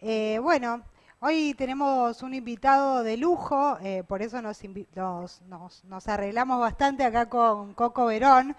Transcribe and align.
Eh, 0.00 0.38
bueno, 0.40 0.82
hoy 1.20 1.54
tenemos 1.54 2.22
un 2.22 2.34
invitado 2.34 3.02
de 3.02 3.16
lujo, 3.16 3.78
eh, 3.82 4.04
por 4.06 4.22
eso 4.22 4.40
nos, 4.40 6.08
arreglamos 6.08 6.60
bastante 6.60 7.04
acá 7.04 7.28
con 7.28 7.74
Coco 7.74 8.06
Verón. 8.06 8.56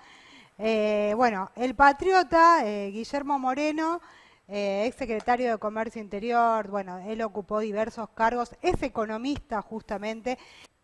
Eh, 0.57 1.13
bueno, 1.15 1.49
el 1.55 1.75
patriota 1.75 2.63
Guillermo 2.63 3.39
Moreno, 3.39 4.01
ex 4.47 4.95
secretario 4.95 5.51
de 5.51 5.57
Comercio 5.57 6.01
Interior, 6.01 6.67
bueno, 6.67 6.99
él 6.99 7.21
ocupó 7.21 7.59
diversos 7.59 8.09
cargos, 8.09 8.55
es 8.61 8.81
economista 8.83 9.61
justamente. 9.61 10.37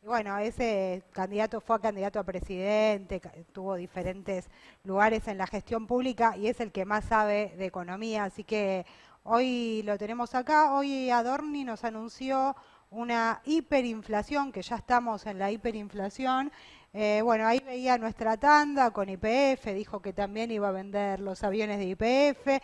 Bueno, 0.04 0.38
ese 0.38 1.04
candidato 1.12 1.60
fue 1.62 1.82
candidato 1.82 2.20
a 2.20 2.24
presidente, 2.24 3.20
tuvo 3.52 3.76
diferentes 3.76 4.48
lugares 4.84 5.28
en 5.28 5.40
la 5.40 5.48
gestión 5.48 5.88
pública 5.88 6.38
y 6.38 6.48
es 6.48 6.60
el 6.60 6.72
que 6.72 6.86
más 6.86 7.06
sabe 7.06 7.56
de 7.58 7.66
economía, 7.66 8.26
así 8.26 8.44
que 8.44 8.86
Hoy 9.28 9.82
lo 9.82 9.98
tenemos 9.98 10.36
acá, 10.36 10.76
hoy 10.76 11.10
Adorni 11.10 11.64
nos 11.64 11.84
anunció 11.84 12.56
una 12.92 13.42
hiperinflación, 13.46 14.52
que 14.52 14.62
ya 14.62 14.76
estamos 14.76 15.26
en 15.26 15.40
la 15.40 15.50
hiperinflación. 15.50 16.52
Eh, 16.94 17.22
bueno, 17.24 17.48
ahí 17.48 17.60
veía 17.66 17.98
nuestra 17.98 18.38
tanda 18.38 18.92
con 18.92 19.10
IPF, 19.10 19.66
dijo 19.74 20.00
que 20.00 20.14
también 20.14 20.52
iba 20.52 20.68
a 20.68 20.72
vender 20.72 21.22
los 21.22 21.44
aviones 21.44 21.80
de 21.80 21.86
IPF. 21.86 22.64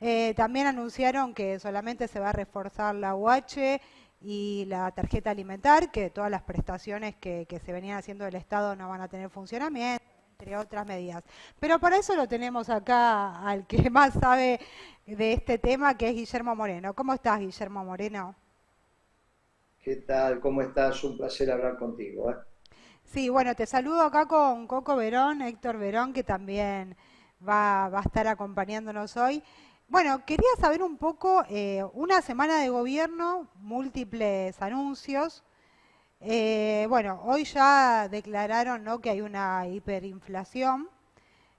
Eh, 0.00 0.32
también 0.34 0.66
anunciaron 0.66 1.34
que 1.34 1.58
solamente 1.58 2.08
se 2.08 2.20
va 2.20 2.30
a 2.30 2.32
reforzar 2.32 2.94
la 2.94 3.14
UH 3.14 3.78
y 4.22 4.64
la 4.66 4.90
tarjeta 4.92 5.30
alimentar, 5.30 5.90
que 5.90 6.08
todas 6.08 6.30
las 6.30 6.40
prestaciones 6.40 7.16
que, 7.16 7.44
que 7.46 7.58
se 7.58 7.70
venían 7.70 7.98
haciendo 7.98 8.24
del 8.24 8.36
Estado 8.36 8.74
no 8.76 8.88
van 8.88 9.02
a 9.02 9.08
tener 9.08 9.28
funcionamiento 9.28 10.17
entre 10.38 10.56
otras 10.56 10.86
medidas. 10.86 11.24
Pero 11.58 11.80
para 11.80 11.96
eso 11.96 12.14
lo 12.14 12.28
tenemos 12.28 12.70
acá 12.70 13.40
al 13.44 13.66
que 13.66 13.90
más 13.90 14.14
sabe 14.14 14.60
de 15.04 15.32
este 15.32 15.58
tema, 15.58 15.96
que 15.96 16.10
es 16.10 16.14
Guillermo 16.14 16.54
Moreno. 16.54 16.94
¿Cómo 16.94 17.12
estás, 17.12 17.40
Guillermo 17.40 17.84
Moreno? 17.84 18.36
¿Qué 19.82 19.96
tal? 19.96 20.38
¿Cómo 20.38 20.62
estás? 20.62 21.02
Un 21.02 21.16
placer 21.16 21.50
hablar 21.50 21.76
contigo. 21.76 22.30
¿eh? 22.30 22.36
Sí, 23.02 23.28
bueno, 23.28 23.56
te 23.56 23.66
saludo 23.66 24.02
acá 24.02 24.26
con 24.26 24.68
Coco 24.68 24.94
Verón, 24.94 25.42
Héctor 25.42 25.76
Verón, 25.76 26.12
que 26.12 26.22
también 26.22 26.96
va, 27.46 27.86
a 27.86 28.00
estar 28.02 28.28
acompañándonos 28.28 29.16
hoy. 29.16 29.42
Bueno, 29.88 30.24
quería 30.24 30.54
saber 30.60 30.84
un 30.84 30.98
poco, 30.98 31.42
eh, 31.48 31.82
una 31.94 32.22
semana 32.22 32.60
de 32.60 32.68
gobierno, 32.68 33.48
múltiples 33.56 34.62
anuncios, 34.62 35.42
eh, 36.20 36.86
bueno, 36.88 37.20
hoy 37.24 37.44
ya 37.44 38.08
declararon 38.08 38.82
¿no? 38.84 39.00
que 39.00 39.10
hay 39.10 39.20
una 39.20 39.66
hiperinflación. 39.68 40.88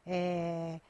Eh, 0.05 0.81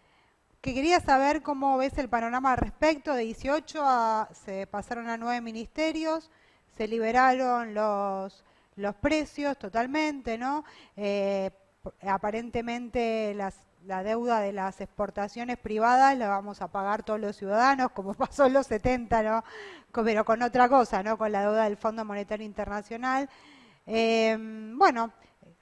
que 0.61 0.73
quería 0.73 0.99
saber 0.99 1.41
cómo 1.41 1.77
ves 1.77 1.97
el 1.97 2.09
panorama 2.09 2.53
al 2.53 2.57
respecto. 2.57 3.13
De 3.13 3.23
18 3.23 3.81
a, 3.83 4.29
se 4.33 4.67
pasaron 4.67 5.09
a 5.09 5.17
9 5.17 5.41
ministerios, 5.41 6.29
se 6.77 6.87
liberaron 6.87 7.73
los, 7.73 8.43
los 8.75 8.95
precios 8.95 9.57
totalmente, 9.57 10.37
¿no? 10.37 10.65
Eh, 10.97 11.51
aparentemente 12.01 13.33
la 13.85 14.03
deuda 14.03 14.41
de 14.41 14.51
las 14.51 14.81
exportaciones 14.81 15.57
privadas 15.57 16.17
la 16.17 16.27
vamos 16.27 16.61
a 16.61 16.67
pagar 16.67 17.03
todos 17.03 17.19
los 17.19 17.37
ciudadanos, 17.37 17.91
como 17.91 18.13
pasó 18.15 18.45
en 18.45 18.53
los 18.53 18.67
70, 18.67 19.23
¿no? 19.23 19.43
Pero 19.93 20.25
con 20.25 20.41
otra 20.41 20.67
cosa, 20.67 21.03
¿no? 21.03 21.17
Con 21.17 21.31
la 21.31 21.41
deuda 21.41 21.63
del 21.63 21.77
Fondo 21.77 22.03
Monetario 22.03 22.45
Internacional. 22.45 23.29
Em, 23.85 24.77
bueno, 24.77 25.11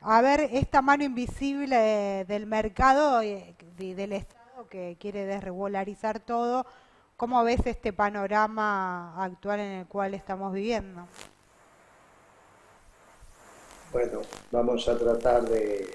a 0.01 0.21
ver, 0.21 0.49
esta 0.51 0.81
mano 0.81 1.03
invisible 1.03 2.25
del 2.27 2.45
mercado 2.45 3.23
y 3.23 3.55
del 3.77 4.13
Estado 4.13 4.67
que 4.69 4.97
quiere 4.99 5.25
desregularizar 5.25 6.19
todo, 6.19 6.65
¿cómo 7.15 7.43
ves 7.43 7.65
este 7.65 7.93
panorama 7.93 9.23
actual 9.23 9.59
en 9.59 9.71
el 9.71 9.87
cual 9.87 10.13
estamos 10.13 10.53
viviendo? 10.53 11.07
Bueno, 13.91 14.21
vamos 14.51 14.87
a 14.87 14.97
tratar 14.97 15.43
de, 15.43 15.93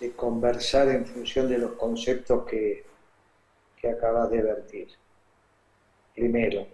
de 0.00 0.12
conversar 0.12 0.88
en 0.88 1.04
función 1.04 1.48
de 1.48 1.58
los 1.58 1.72
conceptos 1.72 2.46
que, 2.46 2.86
que 3.76 3.90
acabas 3.90 4.30
de 4.30 4.42
vertir. 4.42 4.88
Primero, 6.14 6.66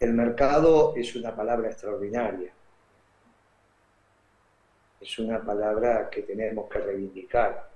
el 0.00 0.12
mercado 0.12 0.94
es 0.96 1.14
una 1.16 1.34
palabra 1.34 1.68
extraordinaria. 1.68 2.52
Es 5.00 5.18
una 5.18 5.44
palabra 5.44 6.08
que 6.10 6.22
tenemos 6.22 6.68
que 6.68 6.78
reivindicar. 6.78 7.68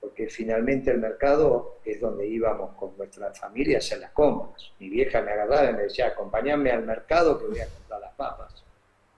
Porque 0.00 0.28
finalmente 0.28 0.90
el 0.90 0.98
mercado 0.98 1.78
es 1.84 2.00
donde 2.00 2.26
íbamos 2.26 2.76
con 2.76 2.96
nuestras 2.96 3.38
familias 3.38 3.90
a 3.92 3.96
las 3.96 4.12
compras. 4.12 4.72
Mi 4.78 4.88
vieja 4.88 5.20
me 5.20 5.32
agarraba 5.32 5.70
y 5.70 5.74
me 5.74 5.82
decía, 5.84 6.08
acompáñame 6.08 6.70
al 6.70 6.84
mercado 6.84 7.38
que 7.38 7.46
voy 7.46 7.60
a 7.60 7.68
comprar 7.68 8.00
las 8.00 8.14
papas. 8.14 8.64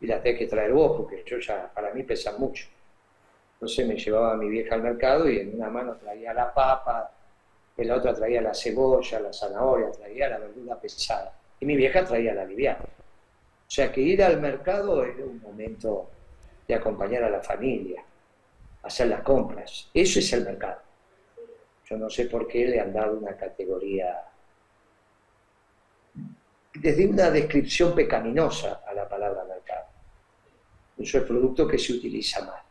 Y 0.00 0.06
las 0.06 0.22
tenés 0.22 0.38
que 0.38 0.46
traer 0.46 0.72
vos, 0.72 0.96
porque 0.96 1.24
yo 1.26 1.38
ya, 1.38 1.70
para 1.74 1.92
mí 1.92 2.04
pesan 2.04 2.38
mucho. 2.38 2.66
Entonces 3.54 3.86
me 3.86 3.96
llevaba 3.96 4.32
a 4.32 4.36
mi 4.36 4.48
vieja 4.48 4.76
al 4.76 4.82
mercado 4.82 5.28
y 5.28 5.40
en 5.40 5.56
una 5.56 5.68
mano 5.68 5.96
traía 5.96 6.32
la 6.32 6.54
papa, 6.54 7.10
en 7.78 7.88
la 7.88 7.96
otra 7.96 8.12
traía 8.12 8.42
la 8.42 8.52
cebolla, 8.52 9.20
la 9.20 9.32
zanahoria, 9.32 9.92
traía 9.92 10.28
la 10.28 10.38
verdura 10.38 10.80
pesada. 10.80 11.32
Y 11.60 11.64
mi 11.64 11.76
vieja 11.76 12.04
traía 12.04 12.34
la 12.34 12.44
liviana. 12.44 12.80
O 12.82 13.70
sea 13.70 13.92
que 13.92 14.00
ir 14.00 14.22
al 14.22 14.40
mercado 14.40 15.04
era 15.04 15.24
un 15.24 15.40
momento 15.40 16.10
de 16.66 16.74
acompañar 16.74 17.22
a 17.22 17.30
la 17.30 17.40
familia, 17.40 18.02
hacer 18.82 19.06
las 19.06 19.22
compras. 19.22 19.88
Eso 19.94 20.18
es 20.18 20.32
el 20.32 20.44
mercado. 20.44 20.80
Yo 21.88 21.96
no 21.96 22.10
sé 22.10 22.24
por 22.26 22.48
qué 22.48 22.66
le 22.66 22.80
han 22.80 22.92
dado 22.92 23.16
una 23.16 23.36
categoría, 23.36 24.24
desde 26.74 27.06
una 27.06 27.30
descripción 27.30 27.94
pecaminosa 27.94 28.82
a 28.86 28.92
la 28.92 29.08
palabra 29.08 29.44
mercado. 29.44 29.86
Eso 30.98 31.18
es 31.18 31.24
producto 31.24 31.66
que 31.68 31.78
se 31.78 31.92
utiliza 31.92 32.44
mal 32.44 32.67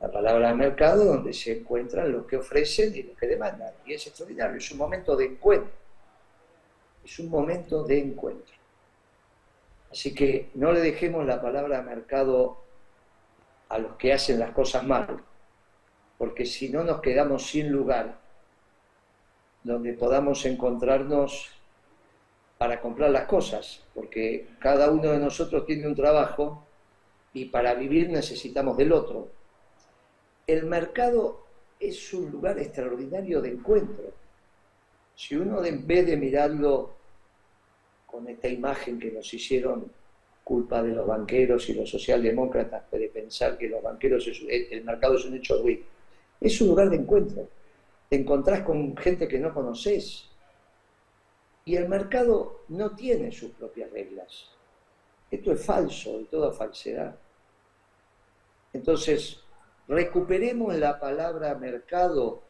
la 0.00 0.10
palabra 0.10 0.54
mercado, 0.54 1.04
donde 1.04 1.32
se 1.34 1.58
encuentran 1.58 2.10
los 2.10 2.26
que 2.26 2.38
ofrecen 2.38 2.94
y 2.96 3.02
los 3.02 3.16
que 3.18 3.26
demandan. 3.26 3.72
Y 3.84 3.92
es 3.92 4.06
extraordinario, 4.06 4.56
es 4.56 4.70
un 4.72 4.78
momento 4.78 5.14
de 5.14 5.26
encuentro. 5.26 5.72
Es 7.04 7.18
un 7.18 7.28
momento 7.28 7.84
de 7.84 7.98
encuentro. 7.98 8.54
Así 9.92 10.14
que 10.14 10.50
no 10.54 10.72
le 10.72 10.80
dejemos 10.80 11.26
la 11.26 11.42
palabra 11.42 11.82
mercado 11.82 12.58
a 13.68 13.78
los 13.78 13.96
que 13.96 14.12
hacen 14.12 14.38
las 14.38 14.52
cosas 14.52 14.84
mal, 14.84 15.20
porque 16.16 16.46
si 16.46 16.70
no 16.70 16.82
nos 16.82 17.00
quedamos 17.00 17.46
sin 17.48 17.70
lugar 17.70 18.18
donde 19.62 19.92
podamos 19.92 20.46
encontrarnos 20.46 21.50
para 22.56 22.80
comprar 22.80 23.10
las 23.10 23.26
cosas, 23.26 23.82
porque 23.94 24.48
cada 24.58 24.90
uno 24.90 25.10
de 25.10 25.18
nosotros 25.18 25.66
tiene 25.66 25.86
un 25.86 25.94
trabajo 25.94 26.64
y 27.34 27.46
para 27.46 27.74
vivir 27.74 28.10
necesitamos 28.10 28.76
del 28.76 28.92
otro 28.92 29.28
el 30.52 30.66
mercado 30.66 31.44
es 31.78 32.12
un 32.12 32.30
lugar 32.30 32.58
extraordinario 32.58 33.40
de 33.40 33.50
encuentro. 33.50 34.12
Si 35.14 35.36
uno 35.36 35.64
en 35.64 35.86
vez 35.86 36.06
de 36.06 36.16
mirarlo 36.16 36.94
con 38.06 38.28
esta 38.28 38.48
imagen 38.48 38.98
que 38.98 39.12
nos 39.12 39.32
hicieron 39.32 39.90
culpa 40.42 40.82
de 40.82 40.94
los 40.94 41.06
banqueros 41.06 41.68
y 41.68 41.74
los 41.74 41.88
socialdemócratas, 41.88 42.82
puede 42.90 43.08
pensar 43.08 43.56
que 43.56 43.68
los 43.68 43.82
banqueros, 43.82 44.26
el 44.48 44.84
mercado 44.84 45.16
es 45.16 45.24
un 45.24 45.34
hecho 45.34 45.62
ruido. 45.62 45.84
Es 46.40 46.60
un 46.60 46.68
lugar 46.68 46.90
de 46.90 46.96
encuentro. 46.96 47.48
Te 48.08 48.16
encontrás 48.16 48.62
con 48.62 48.96
gente 48.96 49.28
que 49.28 49.38
no 49.38 49.54
conoces. 49.54 50.24
Y 51.64 51.76
el 51.76 51.88
mercado 51.88 52.62
no 52.68 52.96
tiene 52.96 53.30
sus 53.30 53.52
propias 53.52 53.90
reglas. 53.92 54.48
Esto 55.30 55.52
es 55.52 55.64
falso, 55.64 56.18
de 56.18 56.24
toda 56.24 56.50
falsedad. 56.50 57.14
Entonces, 58.72 59.40
recuperemos 59.90 60.76
la 60.76 61.00
palabra 61.00 61.56
mercado 61.56 62.42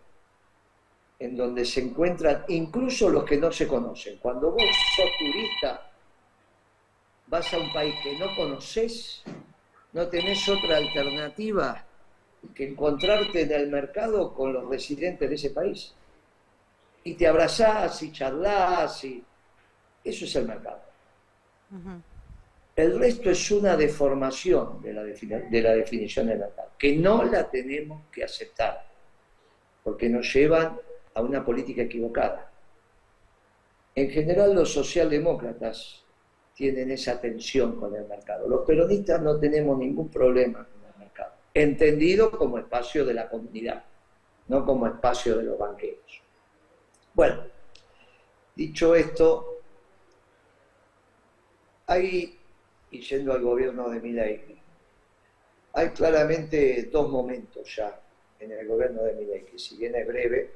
en 1.19 1.37
donde 1.37 1.65
se 1.65 1.81
encuentran 1.81 2.45
incluso 2.49 3.09
los 3.09 3.25
que 3.25 3.39
no 3.39 3.51
se 3.51 3.67
conocen. 3.67 4.19
Cuando 4.19 4.51
vos 4.51 4.63
sos 4.95 5.09
turista, 5.19 5.91
vas 7.29 7.53
a 7.55 7.59
un 7.59 7.73
país 7.73 7.95
que 8.03 8.19
no 8.19 8.35
conoces, 8.37 9.23
no 9.93 10.07
tenés 10.09 10.47
otra 10.51 10.77
alternativa 10.77 11.83
que 12.55 12.69
encontrarte 12.69 13.43
en 13.43 13.53
el 13.53 13.69
mercado 13.71 14.35
con 14.35 14.53
los 14.53 14.69
residentes 14.69 15.29
de 15.29 15.35
ese 15.35 15.51
país. 15.51 15.95
Y 17.05 17.15
te 17.15 17.27
abrazás 17.27 18.03
y 18.03 18.13
charlas 18.13 19.03
y 19.05 19.25
eso 20.05 20.25
es 20.27 20.37
el 20.37 20.47
mercado. 20.47 20.83
El 22.81 22.99
resto 22.99 23.31
es 23.31 23.51
una 23.51 23.77
deformación 23.77 24.81
de 24.83 24.93
la, 24.93 25.03
de 25.03 25.63
la 25.63 25.73
definición 25.75 26.27
del 26.27 26.39
mercado, 26.39 26.71
que 26.79 26.97
no 26.97 27.25
la 27.25 27.49
tenemos 27.49 28.03
que 28.11 28.25
aceptar, 28.25 28.87
porque 29.85 30.09
nos 30.09 30.33
llevan 30.33 30.79
a 31.15 31.21
una 31.21 31.45
política 31.45 31.83
equivocada. 31.83 32.51
En 33.95 34.11
general 34.11 34.55
los 34.55 34.73
socialdemócratas 34.73 36.05
tienen 36.55 36.91
esa 36.91 37.21
tensión 37.21 37.79
con 37.79 37.95
el 37.95 38.07
mercado. 38.07 38.49
Los 38.49 38.67
peronistas 38.67 39.21
no 39.21 39.39
tenemos 39.39 39.79
ningún 39.79 40.09
problema 40.09 40.67
con 40.67 40.93
el 40.93 40.99
mercado, 40.99 41.33
entendido 41.53 42.31
como 42.31 42.59
espacio 42.59 43.05
de 43.05 43.15
la 43.15 43.29
comunidad, 43.29 43.85
no 44.49 44.65
como 44.65 44.87
espacio 44.87 45.37
de 45.37 45.45
los 45.45 45.59
banqueros. 45.59 46.23
Bueno, 47.15 47.43
Dicho 48.61 48.95
esto, 48.95 49.61
hay, 51.87 52.40
y 52.91 53.01
yendo 53.01 53.33
al 53.33 53.43
gobierno 53.43 53.89
de 53.89 54.01
Milei, 54.01 54.61
hay 55.73 55.91
claramente 55.91 56.85
dos 56.93 57.09
momentos 57.09 57.75
ya 57.77 58.01
en 58.41 58.53
el 58.53 58.67
gobierno 58.67 59.03
de 59.03 59.15
Milei, 59.15 59.45
que 59.45 59.59
si 59.59 59.77
bien 59.77 59.95
es 59.95 60.07
breve, 60.07 60.55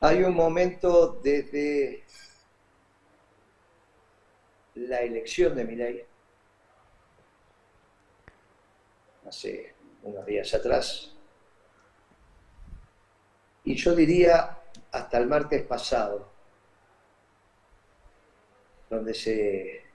hay 0.00 0.22
un 0.22 0.34
momento 0.34 1.20
desde 1.22 2.04
la 4.74 5.00
elección 5.02 5.54
de 5.54 5.64
Milei, 5.64 6.04
hace 9.26 9.74
unos 10.02 10.26
días 10.26 10.52
atrás, 10.54 11.14
y 13.62 13.76
yo 13.76 13.94
diría 13.94 14.58
hasta 14.90 15.18
el 15.18 15.26
martes 15.26 15.62
pasado, 15.62 16.28
donde 18.88 19.14
se 19.14 19.89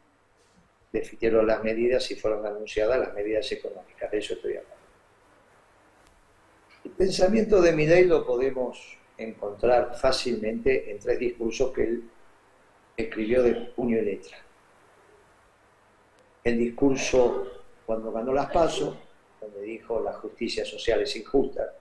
definieron 0.95 1.45
las 1.45 1.63
medidas 1.63 2.09
y 2.12 2.15
fueron 2.15 2.45
anunciadas 2.45 3.00
las 3.00 3.13
medidas 3.13 3.51
económicas, 3.51 4.09
de 4.09 4.18
eso 4.18 4.33
estoy 4.33 4.51
hablando. 4.53 4.75
El 6.86 6.92
pensamiento 6.92 7.62
de 7.62 7.71
Milei 7.71 8.06
lo 8.06 8.25
podemos 8.25 8.97
encontrar 9.18 9.95
fácilmente 9.97 10.92
en 10.92 11.00
tres 11.00 11.19
discursos 11.19 11.71
que 11.74 11.83
él 11.83 12.09
escribió 12.95 13.44
de 13.44 13.53
puño 13.75 13.97
y 13.97 14.01
letra. 14.01 14.38
El 16.44 16.57
discurso 16.59 17.48
cuando 17.86 18.12
ganó 18.12 18.33
las 18.33 18.51
pasos, 18.51 18.95
donde 19.41 19.62
dijo 19.62 20.00
la 20.00 20.13
justicia 20.13 20.65
social 20.65 21.01
es 21.01 21.15
injusta. 21.15 21.74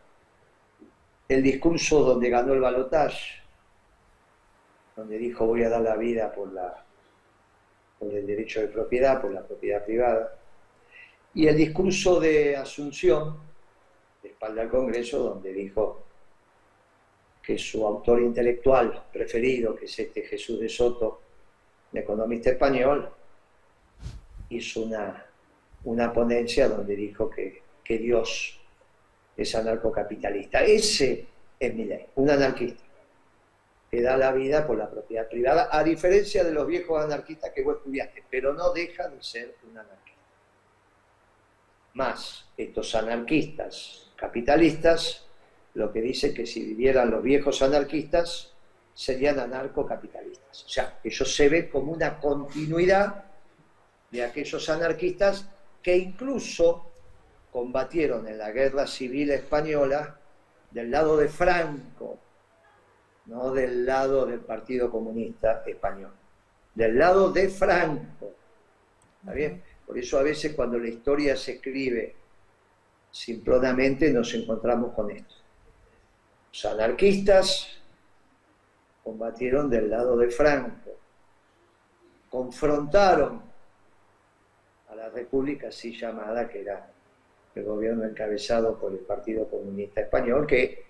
El 1.29 1.43
discurso 1.43 2.01
donde 2.03 2.31
ganó 2.31 2.53
el 2.53 2.61
balotaje, 2.61 3.43
donde 4.97 5.19
dijo 5.19 5.47
voy 5.47 5.63
a 5.63 5.69
dar 5.69 5.83
la 5.83 5.97
vida 5.97 6.33
por, 6.33 6.53
la, 6.53 6.84
por 7.99 8.15
el 8.15 8.27
derecho 8.27 8.61
de 8.61 8.69
propiedad, 8.69 9.21
por 9.21 9.33
la 9.33 9.43
propiedad 9.43 9.85
privada. 9.85 10.37
Y 11.35 11.47
el 11.47 11.57
discurso 11.57 12.21
de 12.21 12.57
Asunción, 12.57 13.37
de 14.23 14.29
espalda 14.31 14.63
al 14.63 14.69
Congreso, 14.69 15.19
donde 15.19 15.53
dijo 15.53 16.05
que 17.43 17.59
su 17.59 17.87
autor 17.87 18.23
intelectual 18.23 19.05
preferido, 19.13 19.75
que 19.75 19.85
es 19.85 19.99
este 19.99 20.23
Jesús 20.23 20.61
de 20.61 20.69
Soto, 20.69 21.21
un 21.93 21.99
economista 21.99 22.51
español, 22.51 23.11
hizo 24.49 24.83
una, 24.83 25.27
una 25.85 26.13
ponencia 26.13 26.69
donde 26.69 26.97
dijo 26.97 27.29
que, 27.29 27.63
que 27.83 27.99
Dios 27.99 28.61
es 29.37 29.55
anarcocapitalista. 29.55 30.65
Ese 30.65 31.27
es 31.59 31.75
mi 31.75 31.85
ley, 31.85 32.07
un 32.15 32.31
anarquista 32.31 32.84
que 33.95 34.03
da 34.03 34.17
la 34.17 34.33
vida 34.33 34.67
por 34.67 34.77
la 34.77 34.91
propiedad 34.91 35.29
privada, 35.29 35.69
a 35.71 35.85
diferencia 35.85 36.43
de 36.43 36.51
los 36.51 36.67
viejos 36.67 37.01
anarquistas 37.01 37.53
que 37.53 37.63
vos 37.63 37.77
estudiaste, 37.77 38.25
pero 38.29 38.53
no 38.53 38.73
deja 38.73 39.09
de 39.09 39.23
ser 39.23 39.55
un 39.71 39.79
anarquista. 39.79 40.21
Más, 41.93 42.45
estos 42.57 42.93
anarquistas 42.97 44.11
capitalistas, 44.17 45.25
lo 45.75 45.93
que 45.93 46.01
dice 46.01 46.35
que 46.35 46.45
si 46.45 46.65
vivieran 46.65 47.09
los 47.09 47.23
viejos 47.23 47.63
anarquistas, 47.63 48.53
serían 48.93 49.39
anarcocapitalistas. 49.39 50.65
O 50.65 50.69
sea, 50.69 50.99
ellos 51.05 51.33
se 51.33 51.49
ven 51.49 51.69
como 51.69 51.93
una 51.93 52.19
continuidad 52.19 53.27
de 54.11 54.25
aquellos 54.25 54.69
anarquistas 54.71 55.49
que 55.81 55.97
incluso 55.97 56.91
combatieron 57.53 58.27
en 58.27 58.39
la 58.39 58.51
guerra 58.51 58.89
civil 58.89 59.31
española 59.31 60.19
del 60.73 60.91
lado 60.91 61.17
de 61.17 61.29
Franco, 61.29 62.24
no 63.27 63.53
del 63.53 63.87
lado 63.87 64.27
del 64.27 64.41
Partido 64.41 64.91
Comunista 64.91 65.63
Español, 65.67 66.13
del 66.75 66.99
lado 66.99 67.31
de 67.33 67.49
Franco. 67.49 68.33
¿Está 69.21 69.33
bien? 69.33 69.63
Por 69.87 69.99
eso 69.99 70.19
a 70.19 70.23
veces 70.23 70.55
cuando 70.55 70.79
la 70.79 70.89
historia 70.89 71.37
se 71.37 71.53
escribe 71.53 72.15
simplonamente 73.11 74.13
nos 74.13 74.35
encontramos 74.35 74.93
con 74.93 75.11
esto. 75.11 75.35
Los 76.53 76.65
anarquistas 76.65 77.69
combatieron 79.05 79.71
del 79.71 79.89
lado 79.89 80.17
de 80.17 80.31
Franco, 80.31 80.91
confrontaron 82.29 83.43
a 84.89 84.95
la 84.95 85.09
república 85.11 85.69
así 85.69 85.97
llamada 85.97 86.49
que 86.49 86.63
era 86.63 86.91
el 87.55 87.63
gobierno 87.63 88.05
encabezado 88.05 88.79
por 88.79 88.93
el 88.93 88.99
Partido 88.99 89.49
Comunista 89.49 90.01
Español, 90.01 90.47
que 90.47 90.85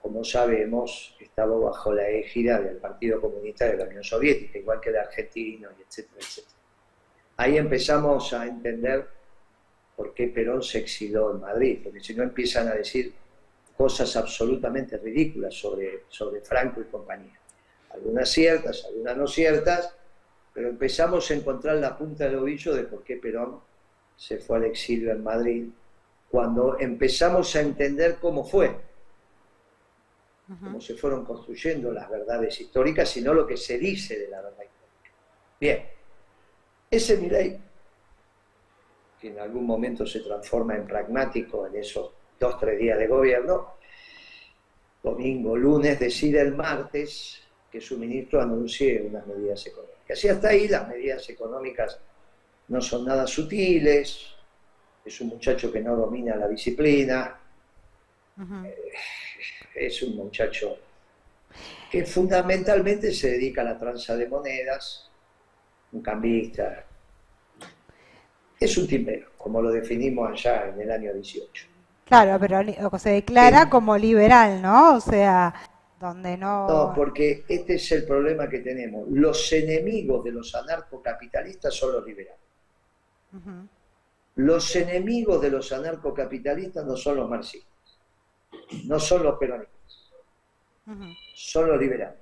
como 0.00 0.24
sabemos, 0.24 1.14
estaba 1.20 1.56
bajo 1.58 1.92
la 1.92 2.08
égida 2.08 2.60
del 2.60 2.76
Partido 2.76 3.20
Comunista 3.20 3.66
de 3.66 3.76
la 3.76 3.84
Unión 3.84 4.02
Soviética, 4.02 4.58
igual 4.58 4.80
que 4.80 4.90
de 4.90 4.98
argentinos, 4.98 5.72
etcétera, 5.78 6.16
etcétera. 6.18 6.56
Ahí 7.36 7.58
empezamos 7.58 8.32
a 8.32 8.46
entender 8.46 9.06
por 9.96 10.14
qué 10.14 10.28
Perón 10.28 10.62
se 10.62 10.78
exiló 10.78 11.32
en 11.32 11.40
Madrid, 11.40 11.80
porque 11.82 12.00
si 12.00 12.14
no 12.14 12.22
empiezan 12.22 12.68
a 12.68 12.74
decir 12.74 13.12
cosas 13.76 14.16
absolutamente 14.16 14.96
ridículas 14.96 15.54
sobre, 15.54 16.04
sobre 16.08 16.40
Franco 16.40 16.80
y 16.80 16.84
compañía. 16.84 17.38
Algunas 17.90 18.28
ciertas, 18.28 18.84
algunas 18.86 19.16
no 19.16 19.26
ciertas, 19.26 19.94
pero 20.54 20.68
empezamos 20.68 21.30
a 21.30 21.34
encontrar 21.34 21.76
la 21.76 21.96
punta 21.96 22.24
del 22.24 22.36
ovillo 22.36 22.74
de 22.74 22.84
por 22.84 23.04
qué 23.04 23.16
Perón 23.16 23.60
se 24.16 24.38
fue 24.38 24.58
al 24.58 24.64
exilio 24.64 25.12
en 25.12 25.22
Madrid, 25.22 25.68
cuando 26.30 26.78
empezamos 26.78 27.54
a 27.56 27.60
entender 27.60 28.16
cómo 28.20 28.44
fue 28.44 28.89
cómo 30.58 30.80
se 30.80 30.94
fueron 30.94 31.24
construyendo 31.24 31.92
las 31.92 32.10
verdades 32.10 32.60
históricas, 32.60 33.08
sino 33.08 33.32
lo 33.32 33.46
que 33.46 33.56
se 33.56 33.78
dice 33.78 34.18
de 34.18 34.28
la 34.28 34.42
verdad 34.42 34.64
histórica. 34.64 35.16
Bien, 35.60 35.84
ese 36.90 37.16
Milei, 37.16 37.60
que 39.20 39.28
en 39.28 39.38
algún 39.38 39.64
momento 39.64 40.04
se 40.06 40.20
transforma 40.20 40.74
en 40.74 40.86
pragmático 40.86 41.66
en 41.66 41.76
esos 41.76 42.10
dos, 42.38 42.58
tres 42.58 42.78
días 42.78 42.98
de 42.98 43.06
gobierno, 43.06 43.74
domingo, 45.02 45.56
lunes, 45.56 46.00
decide 46.00 46.40
el 46.40 46.54
martes 46.54 47.40
que 47.70 47.80
su 47.80 47.98
ministro 47.98 48.40
anuncie 48.40 49.00
unas 49.02 49.26
medidas 49.26 49.64
económicas. 49.66 50.24
Y 50.24 50.28
hasta 50.28 50.48
ahí 50.48 50.66
las 50.66 50.88
medidas 50.88 51.28
económicas 51.28 52.00
no 52.68 52.80
son 52.80 53.04
nada 53.04 53.26
sutiles, 53.26 54.34
es 55.04 55.20
un 55.20 55.28
muchacho 55.28 55.70
que 55.70 55.80
no 55.80 55.96
domina 55.96 56.34
la 56.36 56.48
disciplina, 56.48 57.38
es 59.74 60.02
un 60.02 60.16
muchacho 60.16 60.78
que 61.90 62.04
fundamentalmente 62.04 63.12
se 63.12 63.32
dedica 63.32 63.62
a 63.62 63.64
la 63.64 63.78
tranza 63.78 64.16
de 64.16 64.28
monedas, 64.28 65.10
un 65.92 66.02
cambista. 66.02 66.84
Es 68.58 68.76
un 68.78 68.86
timbero, 68.86 69.30
como 69.36 69.60
lo 69.60 69.70
definimos 69.70 70.30
allá 70.30 70.68
en 70.68 70.80
el 70.80 70.90
año 70.90 71.14
18. 71.14 71.66
Claro, 72.04 72.38
pero 72.38 72.98
se 72.98 73.10
declara 73.10 73.68
como 73.68 73.96
liberal, 73.96 74.60
¿no? 74.60 74.96
O 74.96 75.00
sea, 75.00 75.54
donde 75.98 76.36
no... 76.36 76.68
No, 76.68 76.92
porque 76.94 77.44
este 77.48 77.74
es 77.74 77.92
el 77.92 78.04
problema 78.04 78.48
que 78.48 78.58
tenemos. 78.58 79.08
Los 79.08 79.52
enemigos 79.52 80.22
de 80.24 80.32
los 80.32 80.54
anarcocapitalistas 80.54 81.74
son 81.74 81.92
los 81.92 82.06
liberales. 82.06 82.38
Los 84.36 84.76
enemigos 84.76 85.40
de 85.40 85.50
los 85.50 85.72
anarcocapitalistas 85.72 86.84
no 86.84 86.96
son 86.96 87.16
los 87.16 87.28
marxistas 87.28 87.69
no 88.84 88.98
son 88.98 89.22
los 89.22 89.38
peronistas, 89.38 90.12
son 91.34 91.68
los 91.68 91.80
liberales. 91.80 92.16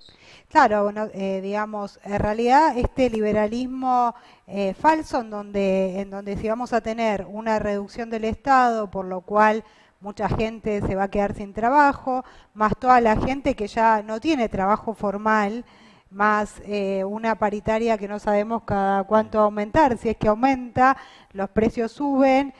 Claro, 0.49 0.85
bueno, 0.85 1.09
eh, 1.13 1.41
digamos, 1.43 2.01
en 2.05 2.19
realidad 2.19 2.77
este 2.79 3.11
liberalismo 3.11 4.15
eh, 4.47 4.73
falso 4.73 5.21
en 5.21 5.29
donde, 5.29 6.01
en 6.01 6.09
donde 6.09 6.39
si 6.39 6.49
vamos 6.49 6.73
a 6.73 6.81
tener 6.81 7.27
una 7.27 7.59
reducción 7.59 8.09
del 8.09 8.25
Estado, 8.25 8.91
por 8.91 9.05
lo 9.05 9.21
cual 9.21 9.63
mucha 10.01 10.27
gente 10.29 10.81
se 10.81 10.95
va 10.95 11.05
a 11.05 11.11
quedar 11.11 11.35
sin 11.35 11.53
trabajo, 11.53 12.25
más 12.55 12.73
toda 12.79 13.01
la 13.03 13.17
gente 13.21 13.55
que 13.55 13.67
ya 13.67 14.03
no 14.03 14.21
tiene 14.21 14.49
trabajo 14.49 14.95
formal, 14.95 15.67
más 16.11 16.63
eh, 16.65 17.05
una 17.05 17.35
paritaria 17.35 17.99
que 17.99 18.09
no 18.09 18.19
sabemos 18.19 18.63
cada 18.63 19.05
cuánto 19.05 19.41
aumentar, 19.41 19.99
si 19.99 20.09
es 20.09 20.17
que 20.17 20.29
aumenta, 20.29 20.97
los 21.33 21.51
precios 21.51 21.93
suben, 21.93 22.55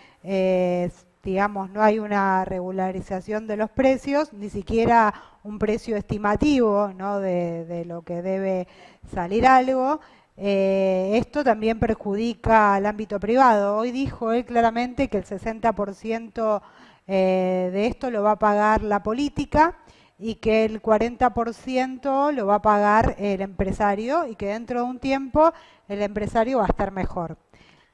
digamos, 1.29 1.69
no 1.69 1.83
hay 1.83 1.99
una 1.99 2.43
regularización 2.47 3.47
de 3.47 3.59
los 3.59 3.69
precios, 3.69 4.33
ni 4.33 4.49
siquiera 4.49 5.13
un 5.43 5.59
precio 5.59 5.95
estimativo 5.95 6.91
¿no? 6.97 7.21
de, 7.21 7.85
lo 7.85 8.01
que 8.01 8.23
debe 8.23 8.67
salir 9.13 9.47
algo. 9.47 10.01
Eh, 10.39 11.13
esto 11.17 11.45
también 11.45 11.79
perjudica 11.79 12.75
al 12.75 12.87
ámbito 12.87 13.21
privado. 13.21 13.77
Hoy 13.77 13.91
dijo 13.91 14.33
él 14.33 14.47
claramente 14.47 15.09
que 15.09 15.19
el 15.19 15.27
60% 15.27 16.63
eh, 17.07 17.71
de 17.75 17.87
esto 17.87 18.11
lo 18.11 18.23
va 18.23 18.33
a 18.33 18.39
pagar 18.39 18.83
la 18.83 19.03
política 19.03 19.77
y 20.19 20.37
que 20.37 20.65
el 20.65 20.81
40% 20.81 22.33
lo 22.33 22.47
va 22.47 22.55
a 22.55 22.63
pagar 22.63 23.17
el 23.19 23.43
empresario 23.43 24.27
y 24.27 24.35
que 24.35 24.47
dentro 24.47 24.81
de 24.81 24.87
un 24.87 24.99
tiempo 24.99 25.53
el 25.89 26.01
empresario 26.01 26.59
va 26.59 26.65
a 26.65 26.69
estar 26.69 26.91
mejor. 26.91 27.37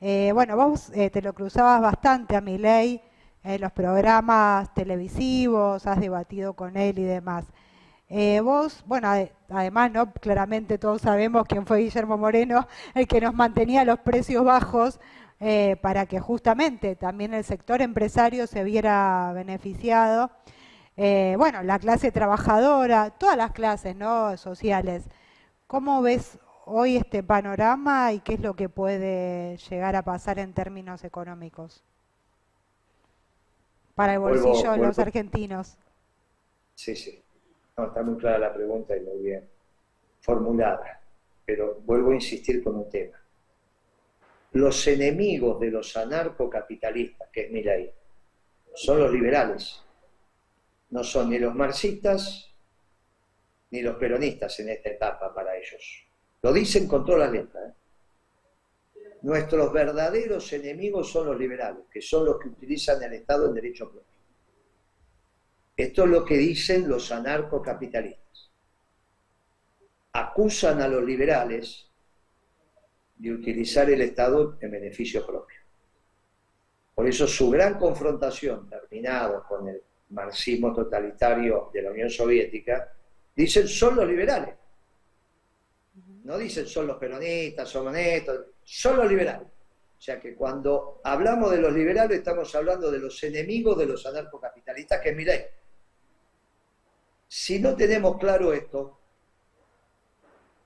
Eh, 0.00 0.30
bueno, 0.32 0.56
vos 0.56 0.92
te 0.92 1.20
lo 1.20 1.32
cruzabas 1.32 1.80
bastante 1.80 2.36
a 2.36 2.40
mi 2.40 2.58
ley 2.58 3.02
en 3.44 3.60
los 3.60 3.72
programas 3.72 4.72
televisivos, 4.74 5.86
has 5.86 6.00
debatido 6.00 6.54
con 6.54 6.76
él 6.76 6.98
y 6.98 7.04
demás. 7.04 7.44
Eh, 8.08 8.40
vos, 8.40 8.82
bueno, 8.86 9.08
además, 9.50 9.90
¿no? 9.92 10.12
Claramente 10.12 10.78
todos 10.78 11.02
sabemos 11.02 11.46
quién 11.46 11.66
fue 11.66 11.80
Guillermo 11.80 12.16
Moreno, 12.18 12.66
el 12.94 13.06
que 13.06 13.20
nos 13.20 13.34
mantenía 13.34 13.84
los 13.84 13.98
precios 14.00 14.44
bajos 14.44 15.00
eh, 15.40 15.76
para 15.82 16.06
que 16.06 16.20
justamente 16.20 16.96
también 16.96 17.34
el 17.34 17.44
sector 17.44 17.82
empresario 17.82 18.46
se 18.46 18.64
viera 18.64 19.32
beneficiado. 19.34 20.30
Eh, 20.96 21.34
bueno, 21.38 21.62
la 21.62 21.78
clase 21.78 22.12
trabajadora, 22.12 23.10
todas 23.10 23.36
las 23.36 23.52
clases 23.52 23.96
¿no? 23.96 24.36
sociales. 24.36 25.04
¿Cómo 25.66 26.02
ves 26.02 26.38
hoy 26.66 26.96
este 26.96 27.22
panorama 27.22 28.12
y 28.12 28.20
qué 28.20 28.34
es 28.34 28.40
lo 28.40 28.54
que 28.54 28.68
puede 28.68 29.56
llegar 29.58 29.96
a 29.96 30.02
pasar 30.02 30.38
en 30.38 30.54
términos 30.54 31.04
económicos 31.04 31.84
para 33.94 34.14
el 34.14 34.20
bolsillo 34.20 34.72
de 34.72 34.78
los 34.78 34.98
argentinos? 34.98 35.76
Sí, 36.74 36.96
sí. 36.96 37.22
está 37.76 38.02
muy 38.02 38.16
clara 38.18 38.38
la 38.38 38.54
pregunta 38.54 38.96
y 38.96 39.00
muy 39.00 39.18
bien 39.22 39.48
formulada, 40.20 41.00
pero 41.44 41.80
vuelvo 41.84 42.10
a 42.10 42.14
insistir 42.14 42.62
con 42.62 42.76
un 42.76 42.88
tema. 42.88 43.20
Los 44.52 44.86
enemigos 44.86 45.60
de 45.60 45.70
los 45.70 45.96
anarcocapitalistas, 45.96 47.28
que 47.30 47.42
es 47.42 47.50
mi 47.50 47.62
ley, 47.62 47.90
son 48.74 49.00
los 49.00 49.12
liberales 49.12 49.84
no 50.94 51.02
son 51.02 51.30
ni 51.30 51.40
los 51.40 51.52
marxistas 51.54 52.54
ni 53.72 53.82
los 53.82 53.96
peronistas 53.96 54.60
en 54.60 54.68
esta 54.68 54.90
etapa 54.90 55.34
para 55.34 55.56
ellos. 55.56 56.06
Lo 56.40 56.52
dicen 56.52 56.86
con 56.86 57.04
todas 57.04 57.22
las 57.22 57.32
letras. 57.32 57.68
¿eh? 57.68 57.74
Nuestros 59.24 59.72
verdaderos 59.72 60.52
enemigos 60.52 61.10
son 61.10 61.24
los 61.24 61.38
liberales, 61.38 61.84
que 61.90 62.02
son 62.02 62.26
los 62.26 62.38
que 62.38 62.48
utilizan 62.48 63.02
el 63.04 63.14
Estado 63.14 63.46
en 63.46 63.54
derecho 63.54 63.90
propio. 63.90 64.12
Esto 65.74 66.04
es 66.04 66.10
lo 66.10 66.26
que 66.26 66.36
dicen 66.36 66.86
los 66.86 67.10
anarcocapitalistas. 67.10 68.50
Acusan 70.12 70.82
a 70.82 70.88
los 70.88 71.02
liberales 71.02 71.88
de 73.16 73.32
utilizar 73.32 73.88
el 73.88 74.02
Estado 74.02 74.58
en 74.60 74.70
beneficio 74.70 75.26
propio. 75.26 75.58
Por 76.94 77.08
eso 77.08 77.26
su 77.26 77.48
gran 77.48 77.78
confrontación, 77.78 78.68
terminado 78.68 79.42
con 79.48 79.66
el 79.68 79.80
marxismo 80.10 80.74
totalitario 80.74 81.70
de 81.72 81.80
la 81.80 81.90
Unión 81.90 82.10
Soviética, 82.10 82.92
dicen 83.34 83.66
son 83.68 83.96
los 83.96 84.06
liberales. 84.06 84.54
No 86.24 86.36
dicen 86.36 86.66
son 86.66 86.86
los 86.86 86.98
peronistas, 86.98 87.70
son 87.70 87.86
honestos, 87.86 88.53
son 88.64 88.96
los 88.96 89.08
liberales. 89.08 89.48
O 89.98 90.00
sea 90.04 90.20
que 90.20 90.34
cuando 90.34 91.00
hablamos 91.04 91.50
de 91.50 91.58
los 91.58 91.72
liberales 91.72 92.18
estamos 92.18 92.54
hablando 92.54 92.90
de 92.90 92.98
los 92.98 93.22
enemigos 93.22 93.78
de 93.78 93.86
los 93.86 94.04
anarcocapitalistas, 94.04 95.00
que 95.00 95.10
es. 95.10 95.46
Si 97.28 97.58
no 97.58 97.74
tenemos 97.74 98.18
claro 98.18 98.52
esto, 98.52 98.98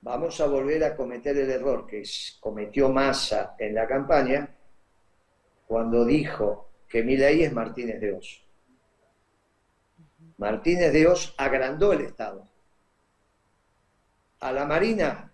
vamos 0.01 0.39
a 0.41 0.45
volver 0.45 0.83
a 0.83 0.95
cometer 0.95 1.37
el 1.37 1.49
error 1.49 1.85
que 1.87 2.03
cometió 2.39 2.89
Massa 2.89 3.55
en 3.57 3.75
la 3.75 3.87
campaña 3.87 4.55
cuando 5.67 6.03
dijo 6.03 6.69
que 6.87 7.03
mi 7.03 7.15
ley 7.15 7.43
es 7.43 7.53
Martínez 7.53 7.99
de 8.01 8.13
Oso. 8.13 8.41
Martínez 10.37 10.91
de 10.91 11.07
Oz 11.07 11.33
agrandó 11.37 11.93
el 11.93 12.01
Estado. 12.01 12.47
A 14.39 14.51
la 14.51 14.65
Marina 14.65 15.28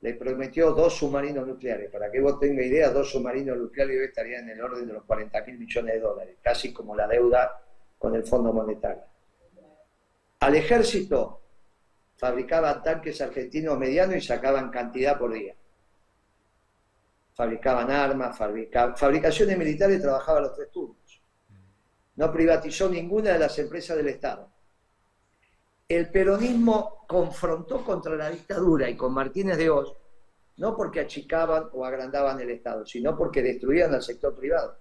le 0.00 0.14
prometió 0.14 0.72
dos 0.72 0.96
submarinos 0.96 1.46
nucleares. 1.46 1.90
Para 1.90 2.10
que 2.10 2.20
vos 2.20 2.38
tengas 2.38 2.66
idea, 2.66 2.90
dos 2.90 3.10
submarinos 3.10 3.56
nucleares 3.56 4.00
estarían 4.08 4.48
en 4.48 4.56
el 4.56 4.62
orden 4.62 4.86
de 4.86 4.94
los 4.94 5.04
40 5.04 5.44
mil 5.46 5.58
millones 5.58 5.94
de 5.94 6.00
dólares, 6.00 6.36
casi 6.42 6.72
como 6.72 6.96
la 6.96 7.06
deuda 7.06 7.62
con 7.98 8.14
el 8.14 8.24
Fondo 8.24 8.52
Monetario. 8.52 9.04
Al 10.40 10.54
ejército 10.54 11.42
fabricaban 12.16 12.82
tanques 12.82 13.20
argentinos 13.20 13.78
medianos 13.78 14.16
y 14.16 14.20
sacaban 14.20 14.70
cantidad 14.70 15.18
por 15.18 15.32
día. 15.32 15.54
Fabricaban 17.34 17.90
armas, 17.90 18.36
fabricaban... 18.36 18.96
fabricaciones 18.96 19.56
militares 19.56 20.00
trabajaban 20.00 20.42
los 20.44 20.54
tres 20.54 20.70
turnos 20.70 21.00
no 22.20 22.30
privatizó 22.30 22.86
ninguna 22.90 23.32
de 23.32 23.38
las 23.38 23.58
empresas 23.58 23.96
del 23.96 24.08
Estado. 24.08 24.52
El 25.90 26.08
peronismo 26.08 27.04
confrontó 27.08 27.84
contra 27.84 28.14
la 28.14 28.30
dictadura 28.30 28.88
y 28.88 28.96
con 28.96 29.12
Martínez 29.12 29.58
de 29.58 29.70
Oz, 29.70 29.92
no 30.58 30.76
porque 30.76 31.00
achicaban 31.00 31.68
o 31.72 31.84
agrandaban 31.84 32.38
el 32.40 32.50
Estado, 32.50 32.86
sino 32.86 33.18
porque 33.18 33.42
destruían 33.42 33.92
al 33.92 34.00
sector 34.00 34.36
privado. 34.36 34.76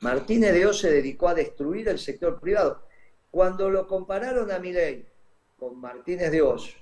Martínez 0.00 0.52
de 0.52 0.66
Oz 0.66 0.80
se 0.80 0.90
dedicó 0.90 1.28
a 1.28 1.34
destruir 1.34 1.88
el 1.88 2.00
sector 2.00 2.40
privado. 2.40 2.82
Cuando 3.30 3.70
lo 3.70 3.86
compararon 3.86 4.50
a 4.50 4.58
Milei 4.58 5.06
con 5.56 5.80
Martínez 5.80 6.32
de 6.32 6.42
Oz, 6.42 6.76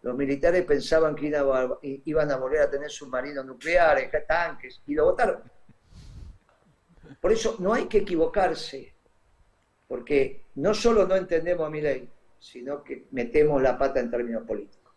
los 0.00 0.16
militares 0.16 0.64
pensaban 0.64 1.14
que 1.14 1.26
iban 2.06 2.30
a 2.30 2.36
volver 2.36 2.62
a 2.62 2.70
tener 2.70 2.90
submarinos 2.90 3.44
nucleares, 3.44 4.10
tanques, 4.26 4.80
y 4.86 4.94
lo 4.94 5.04
votaron. 5.04 5.42
Por 7.20 7.30
eso 7.30 7.56
no 7.58 7.74
hay 7.74 7.84
que 7.88 7.98
equivocarse, 7.98 8.94
porque 9.86 10.45
no 10.56 10.74
solo 10.74 11.06
no 11.06 11.16
entendemos 11.16 11.66
a 11.66 11.70
mi 11.70 11.80
ley, 11.80 12.08
sino 12.38 12.82
que 12.82 13.06
metemos 13.12 13.62
la 13.62 13.78
pata 13.78 14.00
en 14.00 14.10
términos 14.10 14.44
políticos. 14.46 14.92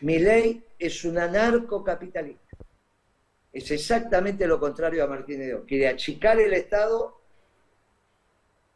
Mi 0.00 0.18
ley 0.18 0.62
es 0.78 1.04
un 1.04 1.18
anarcocapitalista. 1.18 2.56
Es 3.52 3.70
exactamente 3.70 4.46
lo 4.46 4.60
contrario 4.60 5.02
a 5.02 5.06
Martínez 5.06 5.48
de 5.48 5.64
Quiere 5.64 5.88
achicar 5.88 6.38
el 6.38 6.52
Estado 6.52 7.18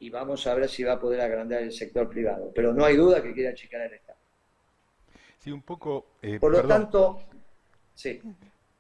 y 0.00 0.10
vamos 0.10 0.46
a 0.46 0.54
ver 0.54 0.68
si 0.68 0.82
va 0.82 0.94
a 0.94 1.00
poder 1.00 1.20
agrandar 1.20 1.62
el 1.62 1.72
sector 1.72 2.08
privado. 2.08 2.50
Pero 2.54 2.72
no 2.74 2.84
hay 2.84 2.96
duda 2.96 3.22
que 3.22 3.32
quiere 3.32 3.50
achicar 3.50 3.82
el 3.82 3.94
Estado. 3.94 4.18
Sí, 5.38 5.52
un 5.52 5.62
poco. 5.62 6.06
Eh, 6.20 6.38
Por 6.40 6.52
lo 6.52 6.66
tanto, 6.66 7.20
sí. 7.94 8.20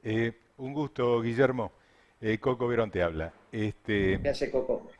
Eh, 0.02 0.32
un 0.58 0.74
gusto, 0.74 1.20
Guillermo. 1.20 1.72
Eh, 2.20 2.38
Coco 2.38 2.66
Verón 2.66 2.90
te 2.90 3.02
habla. 3.02 3.32
Este, 3.50 4.20
¿Qué 4.20 4.28
hace 4.28 4.50
Coco? 4.50 4.90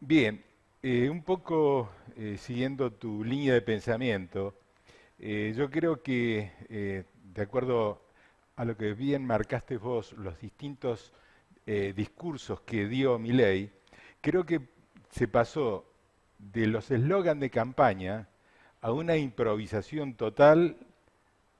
Bien, 0.00 0.42
eh, 0.82 1.08
un 1.10 1.22
poco 1.22 1.90
siguiendo 2.36 2.92
tu 2.92 3.22
línea 3.22 3.54
de 3.54 3.62
pensamiento, 3.62 4.54
yo 5.18 5.70
creo 5.70 6.02
que, 6.02 6.50
de 6.68 7.42
acuerdo 7.42 8.02
a 8.56 8.64
lo 8.64 8.76
que 8.76 8.92
bien 8.94 9.24
marcaste 9.24 9.76
vos, 9.76 10.12
los 10.14 10.40
distintos 10.40 11.12
discursos 11.64 12.60
que 12.62 12.88
dio 12.88 13.18
Milei, 13.18 13.70
creo 14.20 14.44
que 14.44 14.62
se 15.10 15.28
pasó 15.28 15.84
de 16.38 16.66
los 16.66 16.90
eslogans 16.90 17.40
de 17.40 17.50
campaña 17.50 18.28
a 18.80 18.90
una 18.92 19.16
improvisación 19.16 20.14
total 20.14 20.76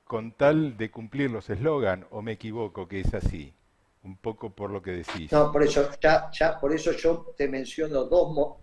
con 0.04 0.32
tal 0.32 0.76
de 0.76 0.90
cumplir 0.90 1.30
los 1.30 1.50
eslogans, 1.50 2.06
o 2.10 2.22
me 2.22 2.32
equivoco 2.32 2.88
que 2.88 3.00
es 3.00 3.14
así 3.14 3.52
un 4.02 4.16
poco 4.16 4.50
por 4.50 4.70
lo 4.70 4.80
que 4.80 4.92
decís. 4.92 5.30
No, 5.30 5.52
por 5.52 5.62
eso, 5.62 5.90
ya, 6.00 6.30
ya, 6.32 6.58
por 6.58 6.72
eso 6.72 6.92
yo 6.92 7.34
te 7.36 7.46
menciono 7.48 8.04
dos. 8.04 8.56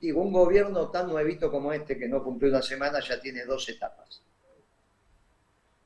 Digo, 0.00 0.22
un 0.22 0.32
gobierno 0.32 0.90
tan 0.90 1.08
nuevito 1.08 1.50
como 1.50 1.72
este, 1.72 1.98
que 1.98 2.08
no 2.08 2.24
cumplió 2.24 2.50
una 2.50 2.62
semana, 2.62 3.00
ya 3.00 3.20
tiene 3.20 3.44
dos 3.44 3.68
etapas. 3.68 4.22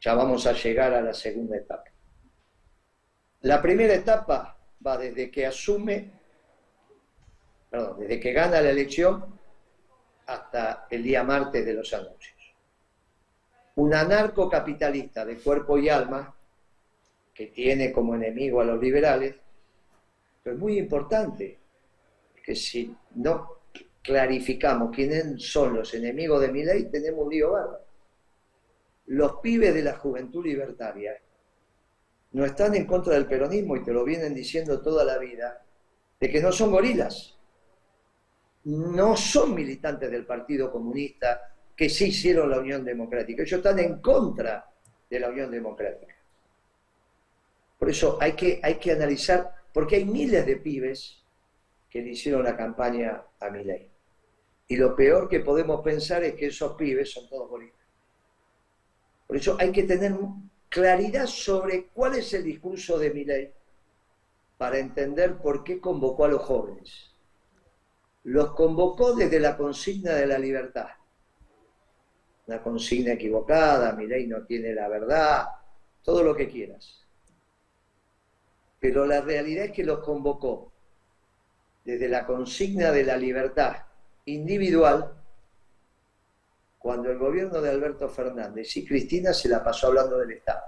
Ya 0.01 0.15
vamos 0.15 0.47
a 0.47 0.53
llegar 0.53 0.95
a 0.95 1.01
la 1.01 1.13
segunda 1.13 1.57
etapa. 1.57 1.91
La 3.41 3.61
primera 3.61 3.95
etapa 3.95 4.57
va 4.87 4.97
desde 4.99 5.31
que 5.31 5.47
asume, 5.47 6.13
perdón, 7.69 8.01
desde 8.01 8.21
que 8.21 8.33
gana 8.33 8.61
la 8.61 8.71
elección 8.71 9.39
hasta 10.27 10.87
el 10.91 11.03
día 11.03 11.25
martes 11.25 11.67
de 11.67 11.75
los 11.75 11.93
anuncios. 11.93 12.55
Un 13.75 13.95
anarcocapitalista 13.95 15.25
de 15.25 15.39
cuerpo 15.39 15.77
y 15.77 15.89
alma 15.89 16.35
que 17.35 17.49
tiene 17.49 17.91
como 17.91 18.15
enemigo 18.15 18.61
a 18.61 18.65
los 18.65 18.81
liberales, 18.81 19.35
pero 20.43 20.55
es 20.55 20.63
muy 20.63 20.79
importante 20.79 21.59
que 22.45 22.55
si 22.55 22.95
no 23.17 23.64
clarificamos 24.05 24.95
quiénes 24.95 25.43
son 25.43 25.75
los 25.75 25.95
enemigos 25.95 26.43
de 26.43 26.53
mi 26.53 26.63
ley, 26.63 26.91
tenemos 26.91 27.25
un 27.25 27.33
lío. 27.33 27.55
Los 29.07 29.37
pibes 29.37 29.75
de 29.75 29.83
la 29.83 29.95
juventud 29.95 30.45
libertaria 30.45 31.19
no 32.33 32.45
están 32.45 32.75
en 32.75 32.87
contra 32.87 33.15
del 33.15 33.27
peronismo 33.27 33.77
y 33.77 33.83
te 33.83 33.95
lo 33.95 34.05
vienen 34.05 34.35
diciendo 34.35 34.83
toda 34.83 35.05
la 35.05 35.17
vida, 35.17 35.65
de 36.21 36.31
que 36.31 36.43
no 36.43 36.53
son 36.53 36.71
gorilas, 36.71 37.39
no 38.65 39.17
son 39.17 39.55
militantes 39.55 40.11
del 40.11 40.27
Partido 40.27 40.71
Comunista 40.71 41.55
que 41.75 41.89
sí 41.89 42.07
hicieron 42.07 42.51
la 42.51 42.59
Unión 42.59 42.85
Democrática, 42.85 43.43
ellos 43.43 43.59
están 43.59 43.79
en 43.79 44.01
contra 44.03 44.71
de 45.09 45.19
la 45.19 45.31
Unión 45.31 45.51
Democrática. 45.51 46.15
Por 47.79 47.89
eso 47.89 48.19
hay 48.21 48.33
que, 48.33 48.61
hay 48.63 48.75
que 48.75 48.93
analizar, 48.93 49.51
porque 49.73 49.97
hay 49.97 50.05
miles 50.05 50.45
de 50.45 50.57
pibes 50.57 51.23
que 51.89 52.03
le 52.03 52.11
hicieron 52.11 52.45
la 52.45 52.57
campaña 52.57 53.23
a 53.41 53.51
mi 53.51 53.65
ley. 53.65 53.94
Y 54.67 54.77
lo 54.77 54.97
peor 54.97 55.29
que 55.29 55.41
podemos 55.41 55.83
pensar 55.83 56.25
es 56.25 56.35
que 56.35 56.47
esos 56.47 56.75
pibes 56.75 57.13
son 57.13 57.29
todos 57.29 57.51
bolivianos. 57.51 57.85
Por 59.27 59.37
eso 59.37 59.57
hay 59.59 59.73
que 59.73 59.83
tener 59.83 60.17
claridad 60.69 61.27
sobre 61.27 61.89
cuál 61.89 62.17
es 62.17 62.33
el 62.35 62.45
discurso 62.45 62.99
de 62.99 63.11
mi 63.11 63.25
ley 63.25 63.53
para 64.57 64.79
entender 64.79 65.37
por 65.37 65.65
qué 65.65 65.81
convocó 65.81 66.25
a 66.25 66.29
los 66.29 66.43
jóvenes. 66.43 67.11
Los 68.25 68.53
convocó 68.53 69.15
desde 69.15 69.39
la 69.39 69.57
consigna 69.57 70.13
de 70.13 70.27
la 70.27 70.39
libertad. 70.39 70.89
una 72.47 72.63
consigna 72.63 73.13
equivocada, 73.13 73.93
mi 73.93 74.07
ley 74.07 74.27
no 74.27 74.45
tiene 74.45 74.75
la 74.75 74.89
verdad, 74.89 75.47
todo 76.03 76.23
lo 76.23 76.35
que 76.35 76.49
quieras. 76.49 77.07
Pero 78.81 79.07
la 79.07 79.21
realidad 79.21 79.67
es 79.67 79.73
que 79.73 79.85
los 79.85 80.01
convocó 80.01 80.73
desde 81.85 82.09
la 82.09 82.27
consigna 82.27 82.91
de 82.93 83.05
la 83.05 83.17
libertad 83.17 83.77
individual, 84.27 85.13
cuando 86.79 87.11
el 87.11 87.19
gobierno 87.19 87.61
de 87.61 87.71
Alberto 87.71 88.09
Fernández 88.09 88.77
y 88.77 88.85
Cristina 88.85 89.33
se 89.33 89.49
la 89.49 89.65
pasó 89.65 89.87
hablando 89.87 90.19
del 90.19 90.33
Estado. 90.33 90.63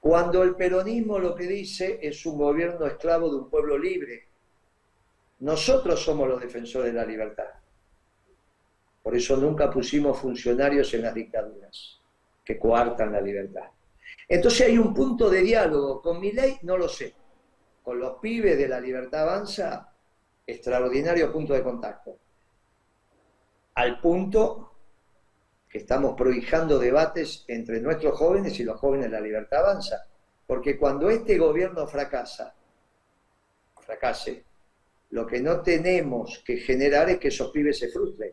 Cuando 0.00 0.42
el 0.42 0.54
peronismo 0.54 1.18
lo 1.18 1.34
que 1.34 1.46
dice 1.46 1.98
es 2.00 2.24
un 2.24 2.38
gobierno 2.38 2.86
esclavo 2.86 3.28
de 3.28 3.36
un 3.36 3.50
pueblo 3.50 3.76
libre. 3.76 4.28
Nosotros 5.40 6.02
somos 6.02 6.28
los 6.28 6.40
defensores 6.40 6.92
de 6.92 6.98
la 6.98 7.04
libertad. 7.04 7.50
Por 9.02 9.14
eso 9.14 9.36
nunca 9.36 9.70
pusimos 9.70 10.18
funcionarios 10.18 10.92
en 10.94 11.02
las 11.02 11.14
dictaduras 11.14 12.00
que 12.44 12.58
coartan 12.58 13.12
la 13.12 13.20
libertad. 13.20 13.70
Entonces 14.26 14.68
hay 14.68 14.78
un 14.78 14.94
punto 14.94 15.28
de 15.28 15.42
diálogo. 15.42 16.00
Con 16.00 16.20
mi 16.20 16.32
ley 16.32 16.58
no 16.62 16.76
lo 16.76 16.88
sé. 16.88 17.14
Con 17.82 17.98
los 17.98 18.18
pibes 18.20 18.56
de 18.56 18.68
la 18.68 18.80
libertad 18.80 19.22
avanza, 19.22 19.92
extraordinario 20.48 21.30
punto 21.30 21.52
de 21.52 21.62
contacto. 21.62 22.18
Al 23.74 24.00
punto 24.00 24.72
que 25.68 25.78
estamos 25.78 26.16
prohijando 26.16 26.78
debates 26.78 27.44
entre 27.46 27.80
nuestros 27.80 28.18
jóvenes 28.18 28.58
y 28.58 28.64
los 28.64 28.80
jóvenes 28.80 29.06
de 29.06 29.12
la 29.12 29.20
libertad 29.20 29.60
avanza. 29.60 30.06
Porque 30.46 30.78
cuando 30.78 31.10
este 31.10 31.36
gobierno 31.36 31.86
fracasa, 31.86 32.54
fracase, 33.82 34.44
lo 35.10 35.26
que 35.26 35.40
no 35.40 35.60
tenemos 35.60 36.42
que 36.44 36.56
generar 36.56 37.10
es 37.10 37.18
que 37.18 37.28
esos 37.28 37.50
pibes 37.50 37.78
se 37.78 37.88
frustren. 37.88 38.32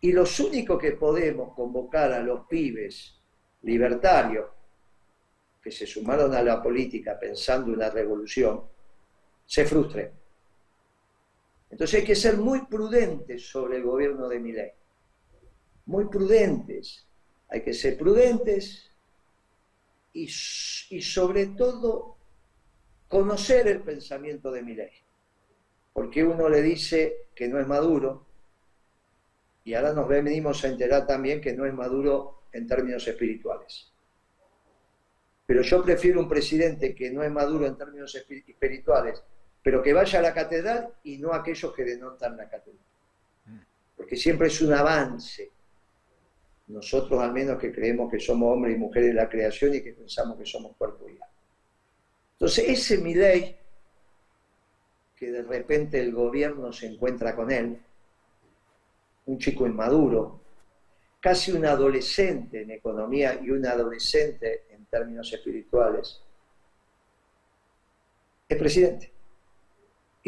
Y 0.00 0.12
los 0.12 0.40
únicos 0.40 0.80
que 0.80 0.92
podemos 0.92 1.54
convocar 1.54 2.12
a 2.12 2.20
los 2.20 2.46
pibes 2.46 3.14
libertarios 3.62 4.46
que 5.62 5.70
se 5.70 5.86
sumaron 5.86 6.34
a 6.34 6.42
la 6.42 6.60
política 6.60 7.18
pensando 7.20 7.72
una 7.72 7.90
revolución, 7.90 8.62
se 9.46 9.64
frustren. 9.64 10.19
Entonces 11.70 12.00
hay 12.00 12.06
que 12.06 12.16
ser 12.16 12.36
muy 12.36 12.66
prudentes 12.66 13.48
sobre 13.48 13.76
el 13.76 13.84
gobierno 13.84 14.28
de 14.28 14.40
Milei 14.40 14.72
muy 15.90 16.06
prudentes. 16.06 17.04
Hay 17.48 17.62
que 17.62 17.74
ser 17.74 17.98
prudentes 17.98 18.90
y, 20.12 20.28
sobre 20.28 21.48
todo 21.48 22.16
conocer 23.08 23.66
el 23.66 23.80
pensamiento 23.80 24.52
de 24.52 24.62
ley. 24.62 24.90
Porque 25.92 26.22
uno 26.22 26.48
le 26.48 26.62
dice 26.62 27.26
que 27.34 27.48
no 27.48 27.58
es 27.58 27.66
maduro 27.66 28.24
y 29.64 29.74
ahora 29.74 29.92
nos 29.92 30.08
venimos 30.08 30.64
a 30.64 30.68
enterar 30.68 31.08
también 31.08 31.40
que 31.40 31.52
no 31.52 31.66
es 31.66 31.74
maduro 31.74 32.44
en 32.52 32.68
términos 32.68 33.06
espirituales. 33.08 33.92
Pero 35.44 35.62
yo 35.62 35.82
prefiero 35.82 36.20
un 36.20 36.28
presidente 36.28 36.94
que 36.94 37.10
no 37.10 37.24
es 37.24 37.32
maduro 37.32 37.66
en 37.66 37.76
términos 37.76 38.14
espirituales, 38.14 39.24
pero 39.62 39.82
que 39.82 39.92
vaya 39.92 40.18
a 40.18 40.22
la 40.22 40.34
catedral 40.34 40.94
y 41.04 41.18
no 41.18 41.32
aquellos 41.32 41.74
que 41.74 41.84
denotan 41.84 42.36
la 42.36 42.48
catedral. 42.48 42.84
Porque 43.96 44.16
siempre 44.16 44.48
es 44.48 44.60
un 44.62 44.72
avance 44.72 45.50
nosotros 46.70 47.20
al 47.20 47.32
menos 47.32 47.58
que 47.58 47.72
creemos 47.72 48.10
que 48.10 48.20
somos 48.20 48.54
hombres 48.54 48.76
y 48.76 48.78
mujeres 48.78 49.08
de 49.08 49.14
la 49.14 49.28
creación 49.28 49.74
y 49.74 49.82
que 49.82 49.92
pensamos 49.92 50.38
que 50.38 50.46
somos 50.46 50.76
cuerpo 50.76 51.08
y 51.08 51.12
alma. 51.12 51.26
Entonces, 52.32 52.64
ese 52.68 52.98
mi 52.98 53.14
ley, 53.14 53.56
que 55.16 55.30
de 55.30 55.42
repente 55.42 56.00
el 56.00 56.12
gobierno 56.12 56.72
se 56.72 56.86
encuentra 56.86 57.34
con 57.34 57.50
él, 57.50 57.78
un 59.26 59.38
chico 59.38 59.66
inmaduro, 59.66 60.40
casi 61.18 61.52
un 61.52 61.66
adolescente 61.66 62.62
en 62.62 62.70
economía 62.70 63.38
y 63.42 63.50
un 63.50 63.66
adolescente 63.66 64.66
en 64.70 64.86
términos 64.86 65.30
espirituales, 65.32 66.22
es 68.48 68.56
presidente 68.56 69.19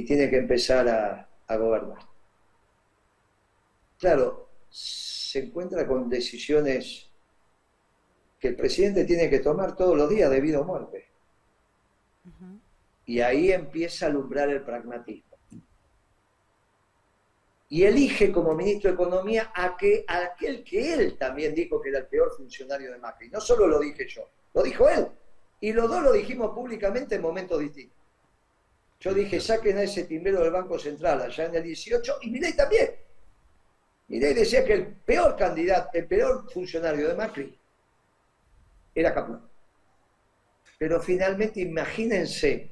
y 0.02 0.04
tiene 0.04 0.28
que 0.28 0.36
empezar 0.36 0.88
a, 0.88 1.28
a 1.46 1.56
gobernar. 1.56 1.98
Claro, 3.98 4.48
se 4.68 5.44
encuentra 5.44 5.86
con 5.86 6.10
decisiones 6.10 7.08
que 8.40 8.48
el 8.48 8.56
presidente 8.56 9.04
tiene 9.04 9.30
que 9.30 9.38
tomar 9.38 9.76
todos 9.76 9.96
los 9.96 10.10
días 10.10 10.28
debido 10.28 10.62
a 10.62 10.66
muerte. 10.66 11.08
Y 13.06 13.20
ahí 13.20 13.52
empieza 13.52 14.06
a 14.06 14.08
alumbrar 14.08 14.48
el 14.48 14.62
pragmatismo. 14.62 15.36
Y 17.68 17.84
elige 17.84 18.32
como 18.32 18.54
ministro 18.54 18.90
de 18.90 18.94
Economía 18.94 19.52
a, 19.54 19.76
que, 19.76 20.04
a 20.08 20.24
aquel 20.24 20.64
que 20.64 20.94
él 20.94 21.16
también 21.16 21.54
dijo 21.54 21.80
que 21.80 21.90
era 21.90 22.00
el 22.00 22.06
peor 22.06 22.36
funcionario 22.36 22.90
de 22.90 22.98
Macri. 22.98 23.30
No 23.30 23.40
solo 23.40 23.68
lo 23.68 23.78
dije 23.78 24.06
yo, 24.08 24.28
lo 24.52 24.62
dijo 24.64 24.88
él. 24.88 25.06
Y 25.60 25.72
los 25.72 25.88
dos 25.88 26.02
lo 26.02 26.12
dijimos 26.12 26.50
públicamente 26.50 27.14
en 27.14 27.22
momentos 27.22 27.60
distintos. 27.60 28.01
Yo 29.02 29.12
dije, 29.12 29.40
saquen 29.40 29.78
a 29.78 29.82
ese 29.82 30.04
timbrero 30.04 30.44
del 30.44 30.52
Banco 30.52 30.78
Central 30.78 31.22
allá 31.22 31.46
en 31.46 31.56
el 31.56 31.64
18 31.64 32.18
y 32.22 32.30
miré 32.30 32.52
también. 32.52 32.88
Milei 34.06 34.32
decía 34.32 34.64
que 34.64 34.74
el 34.74 34.86
peor 34.94 35.34
candidato, 35.36 35.90
el 35.94 36.06
peor 36.06 36.48
funcionario 36.48 37.08
de 37.08 37.14
Macri 37.14 37.58
era 38.94 39.12
Caputo. 39.12 39.50
Pero 40.78 41.00
finalmente 41.00 41.60
imagínense 41.60 42.70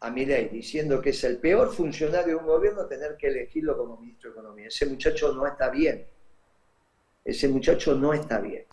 a 0.00 0.10
Milei 0.10 0.48
diciendo 0.48 1.02
que 1.02 1.10
es 1.10 1.22
el 1.24 1.36
peor 1.36 1.70
funcionario 1.70 2.28
de 2.28 2.36
un 2.36 2.46
gobierno 2.46 2.86
tener 2.86 3.14
que 3.18 3.26
elegirlo 3.26 3.76
como 3.76 3.98
ministro 3.98 4.30
de 4.30 4.38
Economía. 4.38 4.68
Ese 4.68 4.86
muchacho 4.86 5.34
no 5.34 5.46
está 5.46 5.68
bien. 5.68 6.06
Ese 7.22 7.48
muchacho 7.48 7.94
no 7.94 8.14
está 8.14 8.40
bien. 8.40 8.64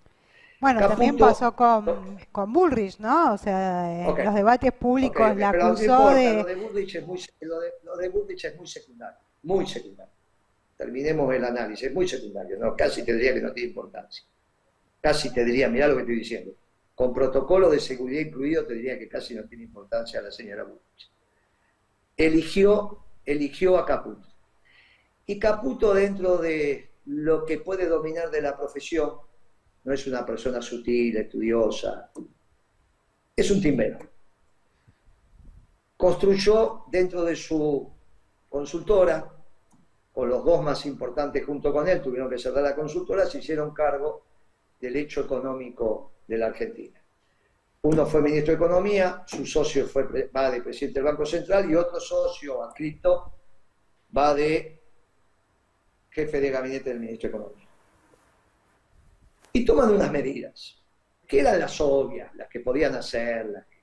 Bueno, 0.63 0.87
también 0.87 1.17
pasó 1.17 1.55
con, 1.55 2.17
con, 2.31 2.51
Bullrich, 2.51 2.97
¿no? 2.99 3.33
O 3.33 3.37
sea, 3.37 4.09
en 4.09 4.25
los 4.25 4.33
debates 4.33 4.71
públicos 4.71 5.35
la 5.37 5.49
acusó 5.49 6.09
de... 6.09 6.33
Lo 6.37 6.43
de, 6.43 6.55
Bullrich 6.55 6.95
es 6.95 7.05
muy, 7.05 7.19
lo 7.41 7.97
de 7.97 8.09
Bullrich 8.09 8.45
es 8.45 8.57
muy 8.57 8.67
secundario, 8.67 9.19
muy 9.43 9.67
secundario 9.67 10.13
terminemos 10.83 11.33
el 11.33 11.45
análisis, 11.45 11.87
es 11.87 11.93
muy 11.93 12.07
secundario, 12.07 12.57
¿no? 12.57 12.75
casi 12.75 13.03
te 13.03 13.13
diría 13.13 13.33
que 13.33 13.41
no 13.41 13.53
tiene 13.53 13.69
importancia. 13.69 14.23
Casi 15.01 15.33
te 15.33 15.45
diría, 15.45 15.69
mira 15.69 15.87
lo 15.87 15.95
que 15.95 16.01
estoy 16.01 16.17
diciendo, 16.17 16.51
con 16.95 17.13
protocolo 17.13 17.69
de 17.69 17.79
seguridad 17.79 18.21
incluido 18.21 18.65
te 18.65 18.73
diría 18.73 18.99
que 18.99 19.07
casi 19.07 19.33
no 19.33 19.45
tiene 19.45 19.63
importancia 19.63 20.21
la 20.21 20.31
señora 20.31 20.63
Bullrich. 20.63 21.11
Eligió, 22.17 22.99
eligió 23.25 23.77
a 23.77 23.85
Caputo. 23.85 24.27
Y 25.25 25.39
Caputo 25.39 25.93
dentro 25.93 26.37
de 26.37 26.89
lo 27.05 27.45
que 27.45 27.59
puede 27.59 27.87
dominar 27.87 28.29
de 28.29 28.41
la 28.41 28.57
profesión, 28.57 29.13
no 29.83 29.93
es 29.93 30.07
una 30.07 30.25
persona 30.25 30.61
sutil, 30.61 31.17
estudiosa, 31.17 32.11
es 33.35 33.51
un 33.51 33.61
timbero. 33.61 33.99
Construyó 35.97 36.85
dentro 36.89 37.23
de 37.23 37.35
su 37.35 37.91
consultora 38.49 39.29
o 40.13 40.25
los 40.25 40.45
dos 40.45 40.63
más 40.63 40.85
importantes 40.85 41.45
junto 41.45 41.73
con 41.73 41.87
él 41.87 42.01
tuvieron 42.01 42.29
que 42.29 42.37
cerrar 42.37 42.63
la 42.63 42.75
consultora, 42.75 43.25
se 43.25 43.39
hicieron 43.39 43.73
cargo 43.73 44.25
del 44.79 44.95
hecho 44.95 45.21
económico 45.21 46.13
de 46.27 46.37
la 46.37 46.47
Argentina. 46.47 47.01
Uno 47.81 48.05
fue 48.05 48.21
ministro 48.21 48.51
de 48.51 48.57
Economía, 48.63 49.23
su 49.25 49.45
socio 49.45 49.85
fue, 49.87 50.29
va 50.33 50.51
de 50.51 50.61
presidente 50.61 50.99
del 50.99 51.05
Banco 51.05 51.25
Central 51.25 51.69
y 51.69 51.75
otro 51.75 51.99
socio 51.99 52.63
adscrito 52.63 53.33
va 54.15 54.33
de 54.33 54.81
jefe 56.09 56.39
de 56.39 56.49
gabinete 56.49 56.91
del 56.91 56.99
ministro 56.99 57.29
de 57.29 57.35
Economía. 57.35 57.62
Y 59.53 59.63
toman 59.63 59.91
unas 59.91 60.11
medidas, 60.11 60.83
que 61.27 61.39
eran 61.39 61.59
las 61.59 61.79
obvias, 61.79 62.33
las 62.35 62.49
que 62.49 62.59
podían 62.59 62.95
hacer, 62.95 63.45
las 63.45 63.65
que 63.67 63.77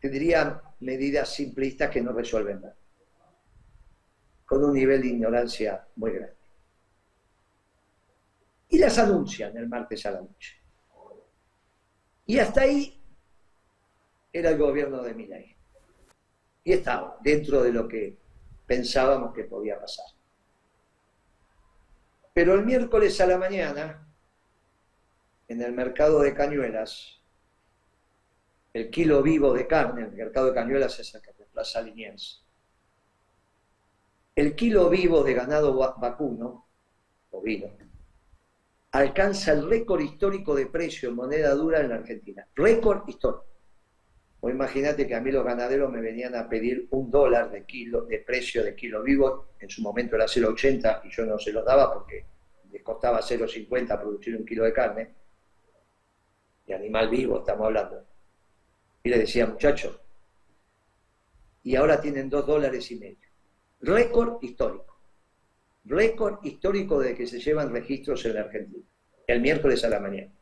tendrían 0.00 0.60
medidas 0.80 1.32
simplistas 1.32 1.88
que 1.90 2.02
no 2.02 2.12
resuelven 2.12 2.60
nada 2.60 2.76
con 4.50 4.64
un 4.64 4.72
nivel 4.72 5.00
de 5.00 5.06
ignorancia 5.06 5.86
muy 5.94 6.10
grande. 6.10 6.34
Y 8.68 8.78
las 8.78 8.98
anuncian 8.98 9.56
el 9.56 9.68
martes 9.68 10.04
a 10.06 10.10
la 10.10 10.22
noche. 10.22 10.60
Y 12.26 12.36
hasta 12.40 12.62
ahí 12.62 13.00
era 14.32 14.50
el 14.50 14.58
gobierno 14.58 15.04
de 15.04 15.14
Milay. 15.14 15.56
Y 16.64 16.72
estaba 16.72 17.16
dentro 17.22 17.62
de 17.62 17.72
lo 17.72 17.86
que 17.86 18.18
pensábamos 18.66 19.32
que 19.32 19.44
podía 19.44 19.78
pasar. 19.78 20.06
Pero 22.34 22.54
el 22.54 22.66
miércoles 22.66 23.20
a 23.20 23.26
la 23.26 23.38
mañana, 23.38 24.09
en 25.50 25.60
el 25.62 25.72
mercado 25.72 26.20
de 26.20 26.32
Cañuelas, 26.32 27.20
el 28.72 28.88
kilo 28.88 29.20
vivo 29.20 29.52
de 29.52 29.66
carne, 29.66 30.02
el 30.02 30.12
mercado 30.12 30.46
de 30.46 30.54
Cañuelas 30.54 31.00
es 31.00 31.12
el 31.12 31.20
que 31.20 31.32
Plaza 31.52 31.82
Liniers, 31.82 32.46
el 34.36 34.54
kilo 34.54 34.88
vivo 34.88 35.24
de 35.24 35.34
ganado 35.34 35.76
vacuno, 35.98 36.68
ovino, 37.32 37.66
alcanza 38.92 39.50
el 39.50 39.68
récord 39.68 40.00
histórico 40.00 40.54
de 40.54 40.66
precio 40.66 41.08
en 41.08 41.16
moneda 41.16 41.52
dura 41.56 41.80
en 41.80 41.88
la 41.88 41.96
Argentina. 41.96 42.46
Récord 42.54 43.08
histórico. 43.08 43.46
O 44.38 44.50
imagínate 44.50 45.08
que 45.08 45.16
a 45.16 45.20
mí 45.20 45.32
los 45.32 45.44
ganaderos 45.44 45.90
me 45.90 46.00
venían 46.00 46.36
a 46.36 46.48
pedir 46.48 46.86
un 46.92 47.10
dólar 47.10 47.50
de 47.50 47.64
kilo 47.64 48.02
de 48.02 48.20
precio 48.20 48.62
de 48.62 48.76
kilo 48.76 49.02
vivo, 49.02 49.48
en 49.58 49.68
su 49.68 49.82
momento 49.82 50.14
era 50.14 50.26
0,80 50.26 51.00
y 51.06 51.10
yo 51.10 51.26
no 51.26 51.40
se 51.40 51.52
los 51.52 51.64
daba 51.64 51.92
porque 51.92 52.24
les 52.70 52.84
costaba 52.84 53.20
0,50 53.20 54.00
producir 54.00 54.36
un 54.36 54.46
kilo 54.46 54.62
de 54.62 54.72
carne, 54.72 55.19
animal 56.74 57.08
vivo 57.08 57.40
estamos 57.40 57.66
hablando, 57.66 58.04
y 59.02 59.08
le 59.08 59.18
decía, 59.18 59.46
muchachos, 59.46 60.00
y 61.62 61.76
ahora 61.76 62.00
tienen 62.00 62.30
dos 62.30 62.46
dólares 62.46 62.90
y 62.90 62.96
medio. 62.96 63.28
Récord 63.80 64.42
histórico. 64.42 64.98
Récord 65.84 66.44
histórico 66.44 67.00
de 67.00 67.14
que 67.14 67.26
se 67.26 67.40
llevan 67.40 67.72
registros 67.72 68.24
en 68.24 68.34
la 68.34 68.42
Argentina. 68.42 68.84
El 69.26 69.40
miércoles 69.40 69.84
a 69.84 69.88
la 69.88 70.00
mañana. 70.00 70.32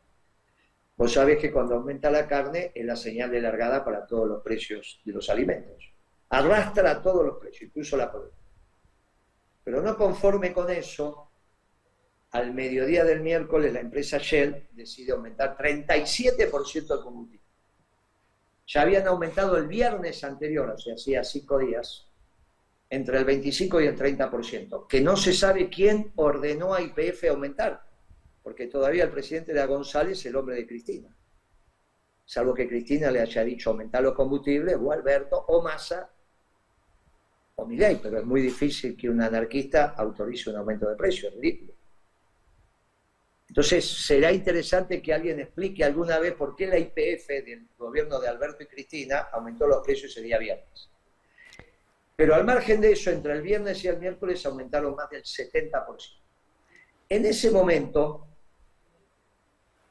Vos 0.97 1.13
sabés 1.13 1.39
que 1.39 1.53
cuando 1.53 1.77
aumenta 1.77 2.11
la 2.11 2.27
carne 2.27 2.73
es 2.75 2.85
la 2.85 2.97
señal 2.97 3.31
de 3.31 3.41
largada 3.41 3.85
para 3.85 4.07
todos 4.07 4.29
los 4.29 4.43
precios 4.43 5.01
de 5.05 5.13
los 5.13 5.31
alimentos. 5.31 5.93
Arrastra 6.31 6.91
a 6.91 7.03
todos 7.03 7.25
los 7.25 7.39
precios, 7.39 7.69
incluso 7.69 7.97
la 7.97 8.11
producción. 8.11 8.43
Pero 9.63 9.81
no 9.81 9.97
conforme 9.97 10.53
con 10.53 10.71
eso, 10.71 11.28
al 12.31 12.53
mediodía 12.53 13.05
del 13.05 13.21
miércoles 13.21 13.73
la 13.73 13.81
empresa 13.81 14.19
Shell 14.19 14.69
decide 14.73 15.13
aumentar 15.13 15.57
37% 15.57 16.95
el 16.95 17.03
combustible. 17.03 17.47
Ya 18.67 18.83
habían 18.83 19.07
aumentado 19.07 19.57
el 19.57 19.67
viernes 19.67 20.23
anterior, 20.25 20.69
o 20.69 20.79
sea, 20.79 20.95
hacía 20.95 21.25
cinco 21.25 21.59
días, 21.59 22.07
entre 22.91 23.19
el 23.19 23.25
25 23.25 23.81
y 23.81 23.87
el 23.87 23.97
30%, 23.97 24.87
que 24.87 25.01
no 25.01 25.17
se 25.17 25.33
sabe 25.33 25.71
quién 25.71 26.13
ordenó 26.17 26.75
a 26.75 26.83
IPF 26.83 27.25
aumentar, 27.31 27.83
porque 28.43 28.67
todavía 28.67 29.05
el 29.05 29.11
presidente 29.11 29.55
de 29.55 29.65
González 29.67 30.25
el 30.27 30.37
hombre 30.37 30.57
de 30.57 30.67
Cristina. 30.67 31.15
Salvo 32.27 32.53
que 32.53 32.69
Cristina 32.69 33.11
le 33.11 33.23
haya 33.23 33.43
dicho 33.43 33.71
aumentar 33.71 34.03
los 34.03 34.15
combustibles, 34.15 34.77
o 34.79 34.93
Alberto, 34.93 35.47
o 35.49 35.63
Massa, 35.63 36.11
o 37.57 37.65
Miguel, 37.65 37.99
pero 38.03 38.19
es 38.19 38.25
muy 38.25 38.43
difícil 38.43 38.97
que 38.97 39.09
un 39.09 39.23
anarquista 39.23 39.95
autorice 39.97 40.51
un 40.51 40.57
aumento 40.57 40.87
de 40.89 40.95
precios, 40.95 41.33
es 41.33 41.41
ridículo. 41.41 41.78
Entonces, 43.49 43.85
será 44.07 44.31
interesante 44.31 45.01
que 45.01 45.13
alguien 45.13 45.41
explique 45.41 45.83
alguna 45.83 46.19
vez 46.19 46.35
por 46.35 46.55
qué 46.55 46.67
la 46.67 46.79
IPF 46.79 47.29
del 47.29 47.67
gobierno 47.79 48.21
de 48.21 48.29
Alberto 48.29 48.63
y 48.63 48.67
Cristina 48.67 49.29
aumentó 49.33 49.67
los 49.67 49.85
precios 49.85 50.13
ese 50.13 50.23
día 50.23 50.39
viernes. 50.39 50.91
Pero 52.15 52.35
al 52.35 52.45
margen 52.45 52.81
de 52.81 52.93
eso, 52.93 53.11
entre 53.11 53.33
el 53.33 53.43
viernes 53.43 53.83
y 53.85 53.89
el 53.89 53.99
miércoles 53.99 54.45
aumentaron 54.45 54.95
más 54.95 55.09
del 55.09 55.23
70%. 55.23 56.19
En 57.09 57.25
ese 57.25 57.51
momento, 57.51 58.27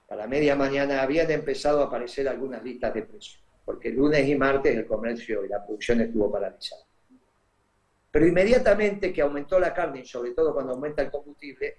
a 0.10 0.16
la 0.16 0.28
media 0.28 0.56
mañana, 0.56 1.02
habían 1.02 1.32
empezado 1.32 1.82
a 1.82 1.86
aparecer 1.86 2.28
algunas 2.28 2.64
listas 2.64 2.94
de 2.94 3.04
precios, 3.04 3.42
porque 3.66 3.90
lunes 3.90 4.28
y 4.28 4.36
martes 4.36 4.76
el 4.76 4.86
comercio 4.86 5.44
y 5.44 5.48
la 5.48 5.66
producción 5.66 6.02
estuvo 6.02 6.32
paralizada. 6.32 6.84
Pero 8.12 8.28
inmediatamente 8.28 9.12
que 9.12 9.22
aumentó 9.22 9.60
la 9.60 9.74
carne, 9.74 10.02
y 10.02 10.06
sobre 10.06 10.32
todo 10.32 10.54
cuando 10.54 10.74
aumenta 10.74 11.02
el 11.02 11.10
combustible, 11.10 11.78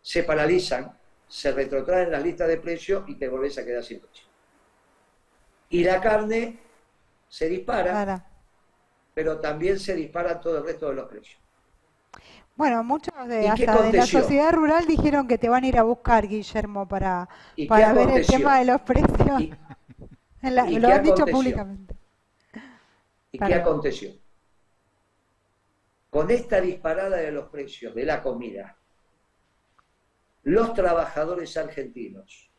se 0.00 0.22
paralizan 0.22 0.96
se 1.30 1.52
retrotraen 1.52 2.10
las 2.10 2.22
listas 2.22 2.48
de 2.48 2.56
precios 2.56 3.04
y 3.06 3.14
te 3.14 3.28
volvés 3.28 3.56
a 3.56 3.64
quedar 3.64 3.84
sin 3.84 4.00
precio. 4.00 4.26
Y 5.68 5.84
la 5.84 6.00
carne 6.00 6.58
se 7.28 7.48
dispara, 7.48 8.26
pero 9.14 9.38
también 9.38 9.78
se 9.78 9.94
dispara 9.94 10.40
todo 10.40 10.58
el 10.58 10.64
resto 10.64 10.88
de 10.88 10.94
los 10.96 11.08
precios. 11.08 11.40
Bueno, 12.56 12.82
muchos 12.82 13.14
de, 13.28 13.48
hasta 13.48 13.82
de 13.82 13.92
la 13.92 14.06
sociedad 14.06 14.52
rural 14.52 14.86
dijeron 14.86 15.28
que 15.28 15.38
te 15.38 15.48
van 15.48 15.62
a 15.62 15.68
ir 15.68 15.78
a 15.78 15.84
buscar, 15.84 16.26
Guillermo, 16.26 16.88
para, 16.88 17.28
para 17.68 17.92
ver 17.92 18.10
el 18.10 18.26
tema 18.26 18.58
de 18.58 18.64
los 18.64 18.80
precios. 18.80 19.16
lo 20.42 20.88
han 20.88 21.02
dicho 21.02 21.24
públicamente. 21.26 21.94
¿Y 23.30 23.38
qué 23.38 23.54
aconteció? 23.54 24.10
Con 26.10 26.28
esta 26.32 26.60
disparada 26.60 27.18
de 27.18 27.30
los 27.30 27.48
precios 27.50 27.94
de 27.94 28.04
la 28.04 28.20
comida, 28.20 28.76
los 30.42 30.74
trabajadores 30.74 31.56
argentinos 31.56 32.50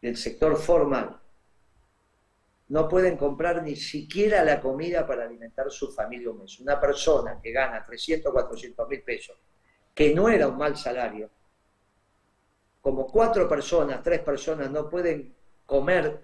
del 0.00 0.16
sector 0.16 0.56
formal 0.56 1.20
no 2.68 2.88
pueden 2.88 3.16
comprar 3.16 3.62
ni 3.62 3.76
siquiera 3.76 4.44
la 4.44 4.60
comida 4.60 5.06
para 5.06 5.24
alimentar 5.24 5.70
su 5.70 5.90
familia 5.90 6.30
un 6.30 6.40
mes. 6.40 6.60
Una 6.60 6.78
persona 6.78 7.40
que 7.42 7.50
gana 7.50 7.84
300, 7.84 8.30
400 8.30 8.88
mil 8.88 9.02
pesos, 9.02 9.36
que 9.94 10.14
no 10.14 10.28
era 10.28 10.48
un 10.48 10.58
mal 10.58 10.76
salario, 10.76 11.30
como 12.80 13.06
cuatro 13.06 13.48
personas, 13.48 14.02
tres 14.02 14.20
personas 14.20 14.70
no 14.70 14.88
pueden 14.88 15.34
comer 15.66 16.22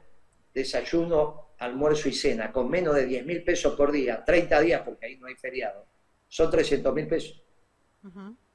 desayuno, 0.53 1.55
almuerzo 1.59 2.09
y 2.09 2.13
cena 2.13 2.53
con 2.53 2.71
menos 2.71 2.95
de 2.95 3.07
10 3.07 3.27
mil 3.27 3.45
pesos 3.45 3.75
por 3.75 3.91
día, 3.91 4.25
30 4.25 4.61
días 4.61 4.83
porque 4.83 5.07
ahí 5.07 5.17
no 5.17 5.27
hay 5.27 5.35
feriado, 5.35 5.87
son 6.29 6.51
300 6.51 6.95
mil 6.95 7.07
pesos. 7.07 7.44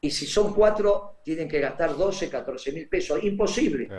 Y 0.01 0.11
si 0.11 0.25
son 0.25 0.53
cuatro, 0.53 1.19
tienen 1.23 1.47
que 1.47 1.59
gastar 1.59 1.95
12, 1.95 2.29
14 2.29 2.71
mil 2.71 2.87
pesos. 2.87 3.23
Imposible. 3.23 3.89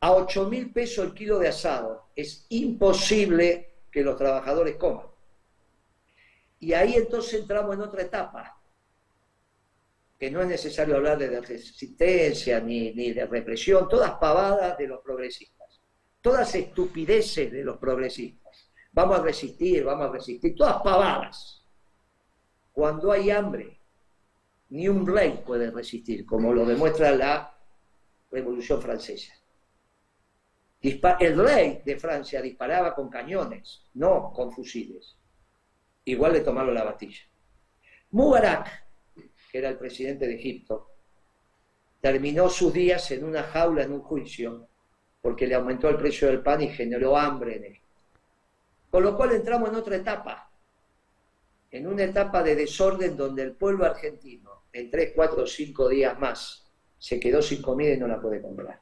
A 0.00 0.12
8 0.12 0.48
mil 0.48 0.72
pesos 0.72 1.06
el 1.06 1.14
kilo 1.14 1.38
de 1.38 1.48
asado. 1.48 2.08
Es 2.14 2.46
imposible 2.50 3.82
que 3.90 4.02
los 4.02 4.16
trabajadores 4.16 4.76
coman. 4.76 5.06
Y 6.60 6.72
ahí 6.72 6.94
entonces 6.94 7.40
entramos 7.40 7.74
en 7.76 7.82
otra 7.82 8.02
etapa, 8.02 8.60
que 10.18 10.30
no 10.30 10.42
es 10.42 10.48
necesario 10.48 10.96
hablar 10.96 11.16
de 11.18 11.40
resistencia 11.40 12.58
ni, 12.58 12.92
ni 12.92 13.12
de 13.12 13.26
represión, 13.26 13.88
todas 13.88 14.12
pavadas 14.14 14.76
de 14.76 14.88
los 14.88 15.00
progresistas, 15.00 15.80
todas 16.20 16.52
estupideces 16.56 17.52
de 17.52 17.62
los 17.62 17.78
progresistas. 17.78 18.72
Vamos 18.90 19.20
a 19.20 19.22
resistir, 19.22 19.84
vamos 19.84 20.08
a 20.08 20.12
resistir, 20.12 20.56
todas 20.56 20.82
pavadas. 20.82 21.64
Cuando 22.72 23.12
hay 23.12 23.30
hambre, 23.30 23.77
ni 24.70 24.88
un 24.88 25.06
rey 25.06 25.42
puede 25.46 25.70
resistir, 25.70 26.26
como 26.26 26.52
lo 26.52 26.64
demuestra 26.66 27.10
la 27.12 27.54
Revolución 28.30 28.82
Francesa. 28.82 29.32
el 30.82 31.38
rey 31.38 31.82
de 31.84 31.96
Francia 31.96 32.42
disparaba 32.42 32.94
con 32.94 33.08
cañones, 33.08 33.82
no 33.94 34.32
con 34.32 34.52
fusiles. 34.52 35.16
Igual 36.04 36.34
le 36.34 36.40
tomaron 36.40 36.74
la 36.74 36.84
Bastilla. 36.84 37.22
Mubarak, 38.10 38.86
que 39.50 39.58
era 39.58 39.70
el 39.70 39.78
presidente 39.78 40.26
de 40.26 40.34
Egipto, 40.34 40.90
terminó 42.00 42.48
sus 42.48 42.72
días 42.72 43.10
en 43.10 43.24
una 43.24 43.42
jaula 43.42 43.82
en 43.82 43.92
un 43.92 44.02
juicio 44.02 44.68
porque 45.20 45.46
le 45.46 45.54
aumentó 45.54 45.88
el 45.88 45.96
precio 45.96 46.28
del 46.28 46.42
pan 46.42 46.62
y 46.62 46.68
generó 46.68 47.16
hambre 47.16 47.56
en 47.56 47.64
él. 47.64 47.78
Con 48.90 49.02
lo 49.02 49.16
cual 49.16 49.32
entramos 49.32 49.68
en 49.70 49.74
otra 49.74 49.96
etapa, 49.96 50.50
en 51.70 51.86
una 51.86 52.04
etapa 52.04 52.42
de 52.42 52.54
desorden 52.54 53.16
donde 53.16 53.42
el 53.42 53.52
pueblo 53.52 53.84
argentino 53.84 54.57
en 54.72 54.90
3, 54.90 55.12
4 55.14 55.42
o 55.42 55.46
5 55.46 55.88
días 55.88 56.18
más 56.18 56.70
se 56.98 57.20
quedó 57.20 57.40
sin 57.40 57.62
comida 57.62 57.94
y 57.94 57.98
no 57.98 58.08
la 58.08 58.20
puede 58.20 58.42
comprar. 58.42 58.80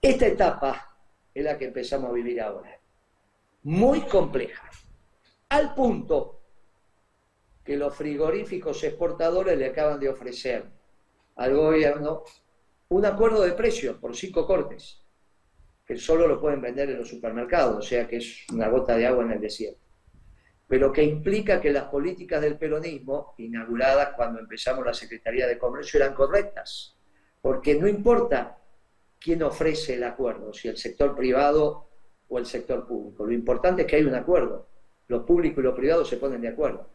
Esta 0.00 0.26
etapa 0.26 0.98
es 1.32 1.44
la 1.44 1.58
que 1.58 1.66
empezamos 1.66 2.10
a 2.10 2.12
vivir 2.12 2.40
ahora. 2.40 2.78
Muy 3.62 4.02
compleja. 4.02 4.70
Al 5.48 5.74
punto 5.74 6.40
que 7.64 7.76
los 7.76 7.94
frigoríficos 7.96 8.84
exportadores 8.84 9.58
le 9.58 9.66
acaban 9.66 9.98
de 9.98 10.10
ofrecer 10.10 10.64
al 11.36 11.54
gobierno 11.54 12.22
un 12.88 13.06
acuerdo 13.06 13.42
de 13.42 13.52
precios 13.52 13.96
por 13.96 14.14
cinco 14.14 14.46
cortes, 14.46 15.02
que 15.86 15.96
solo 15.96 16.28
lo 16.28 16.40
pueden 16.40 16.60
vender 16.60 16.90
en 16.90 16.98
los 16.98 17.08
supermercados, 17.08 17.78
o 17.78 17.82
sea 17.82 18.06
que 18.06 18.18
es 18.18 18.44
una 18.52 18.68
gota 18.68 18.96
de 18.96 19.06
agua 19.06 19.24
en 19.24 19.32
el 19.32 19.40
desierto 19.40 19.83
pero 20.66 20.92
que 20.92 21.02
implica 21.02 21.60
que 21.60 21.70
las 21.70 21.84
políticas 21.84 22.40
del 22.40 22.56
peronismo, 22.56 23.34
inauguradas 23.38 24.14
cuando 24.16 24.40
empezamos 24.40 24.84
la 24.84 24.94
Secretaría 24.94 25.46
de 25.46 25.58
Comercio, 25.58 26.00
eran 26.00 26.14
correctas, 26.14 26.96
porque 27.40 27.74
no 27.74 27.86
importa 27.86 28.58
quién 29.20 29.42
ofrece 29.42 29.94
el 29.94 30.04
acuerdo, 30.04 30.52
si 30.52 30.68
el 30.68 30.76
sector 30.76 31.14
privado 31.14 31.88
o 32.28 32.38
el 32.38 32.46
sector 32.46 32.86
público, 32.86 33.26
lo 33.26 33.32
importante 33.32 33.82
es 33.82 33.88
que 33.88 33.96
hay 33.96 34.04
un 34.04 34.14
acuerdo, 34.14 34.66
lo 35.08 35.24
público 35.24 35.60
y 35.60 35.64
lo 35.64 35.74
privado 35.74 36.04
se 36.04 36.16
ponen 36.16 36.40
de 36.40 36.48
acuerdo. 36.48 36.88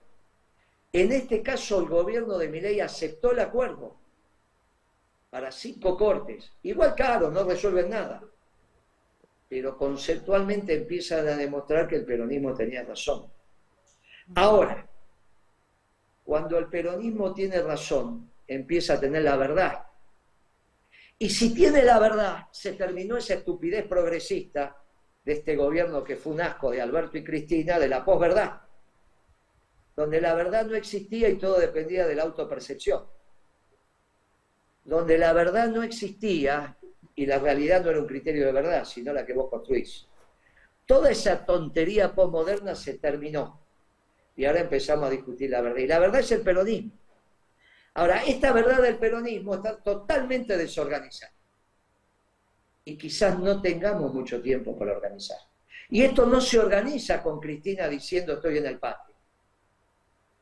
En 0.91 1.11
este 1.11 1.43
caso, 1.43 1.79
el 1.79 1.87
gobierno 1.87 2.37
de 2.37 2.47
Milei 2.47 2.79
aceptó 2.79 3.31
el 3.31 3.39
acuerdo 3.39 3.97
para 5.29 5.51
cinco 5.51 5.95
cortes. 5.95 6.51
Igual 6.63 6.95
caro, 6.95 7.29
no 7.29 7.43
resuelven 7.43 7.91
nada. 7.91 8.23
Pero 9.47 9.77
conceptualmente 9.77 10.73
empiezan 10.73 11.27
a 11.27 11.35
demostrar 11.35 11.87
que 11.87 11.95
el 11.95 12.05
peronismo 12.05 12.53
tenía 12.53 12.83
razón. 12.83 13.31
Ahora, 14.35 14.87
cuando 16.23 16.57
el 16.57 16.67
peronismo 16.67 17.33
tiene 17.33 17.61
razón, 17.61 18.31
empieza 18.47 18.93
a 18.93 18.99
tener 18.99 19.23
la 19.23 19.35
verdad. 19.35 19.85
Y 21.17 21.29
si 21.29 21.53
tiene 21.53 21.83
la 21.83 21.99
verdad, 21.99 22.47
se 22.51 22.73
terminó 22.73 23.17
esa 23.17 23.33
estupidez 23.33 23.87
progresista 23.87 24.77
de 25.25 25.33
este 25.33 25.55
gobierno 25.55 26.03
que 26.03 26.15
fue 26.15 26.33
un 26.33 26.41
asco 26.41 26.71
de 26.71 26.81
Alberto 26.81 27.17
y 27.17 27.23
Cristina, 27.23 27.77
de 27.79 27.87
la 27.87 28.05
posverdad, 28.05 28.61
donde 29.95 30.21
la 30.21 30.33
verdad 30.33 30.65
no 30.65 30.75
existía 30.75 31.27
y 31.27 31.37
todo 31.37 31.59
dependía 31.59 32.07
de 32.07 32.15
la 32.15 32.23
autopercepción, 32.23 33.05
donde 34.85 35.17
la 35.17 35.33
verdad 35.33 35.67
no 35.67 35.83
existía 35.83 36.77
y 37.15 37.25
la 37.25 37.39
realidad 37.39 37.83
no 37.83 37.89
era 37.89 37.99
un 37.99 38.07
criterio 38.07 38.45
de 38.45 38.53
verdad, 38.53 38.85
sino 38.85 39.11
la 39.11 39.25
que 39.25 39.33
vos 39.33 39.49
construís. 39.49 40.07
Toda 40.85 41.11
esa 41.11 41.45
tontería 41.45 42.15
posmoderna 42.15 42.75
se 42.75 42.97
terminó 42.97 43.59
y 44.39 44.45
ahora 44.45 44.61
empezamos 44.61 45.05
a 45.05 45.09
discutir 45.09 45.49
la 45.49 45.59
verdad. 45.59 45.79
Y 45.79 45.87
la 45.87 45.99
verdad 45.99 46.21
es 46.21 46.31
el 46.31 46.39
peronismo. 46.39 46.91
Ahora, 47.95 48.23
esta 48.23 48.53
verdad 48.53 48.81
del 48.81 48.97
peronismo 48.97 49.55
está 49.55 49.75
totalmente 49.75 50.55
desorganizada. 50.55 51.33
Y 52.85 52.97
quizás 52.97 53.37
no 53.37 53.61
tengamos 53.61 54.13
mucho 54.13 54.41
tiempo 54.41 54.79
para 54.79 54.93
organizar. 54.93 55.39
Y 55.89 56.03
esto 56.03 56.25
no 56.25 56.39
se 56.39 56.57
organiza 56.57 57.21
con 57.21 57.41
Cristina 57.41 57.89
diciendo 57.89 58.35
estoy 58.35 58.59
en 58.59 58.67
el 58.67 58.79
patio. 58.79 59.13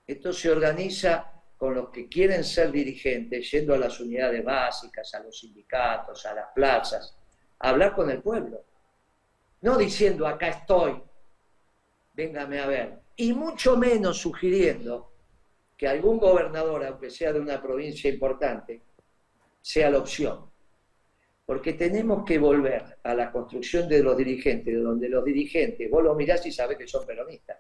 Esto 0.06 0.32
se 0.32 0.52
organiza 0.52 1.32
con 1.58 1.74
los 1.74 1.90
que 1.90 2.08
quieren 2.08 2.44
ser 2.44 2.72
dirigentes, 2.72 3.50
yendo 3.50 3.74
a 3.74 3.80
las 3.80 4.00
unidades 4.00 4.46
básicas, 4.46 5.12
a 5.16 5.22
los 5.22 5.40
sindicatos, 5.40 6.24
a 6.28 6.36
las 6.36 6.50
plazas, 6.54 7.18
a 7.58 7.70
hablar 7.70 7.96
con 7.96 8.12
el 8.12 8.22
pueblo. 8.22 8.64
No 9.62 9.76
diciendo 9.76 10.28
acá 10.28 10.50
estoy, 10.50 11.02
véngame 12.14 12.60
a 12.60 12.68
ver. 12.68 13.07
Y 13.18 13.34
mucho 13.34 13.76
menos 13.76 14.20
sugiriendo 14.20 15.12
que 15.76 15.88
algún 15.88 16.20
gobernador, 16.20 16.86
aunque 16.86 17.10
sea 17.10 17.34
de 17.34 17.40
una 17.40 17.62
provincia 17.62 18.10
importante, 18.12 18.82
sea 19.62 19.90
la 19.90 19.98
opción. 19.98 20.46
Porque 21.46 21.74
tenemos 21.74 22.24
que 22.24 22.38
volver 22.38 22.84
a 23.02 23.16
la 23.16 23.32
construcción 23.32 23.90
de 23.90 24.04
los 24.04 24.16
dirigentes, 24.18 24.74
de 24.74 24.82
donde 24.82 25.10
los 25.10 25.26
dirigentes, 25.26 25.90
vos 25.90 26.04
los 26.04 26.16
mirás 26.16 26.46
y 26.46 26.52
sabés 26.52 26.78
que 26.78 26.88
son 26.88 27.06
peronistas. 27.08 27.58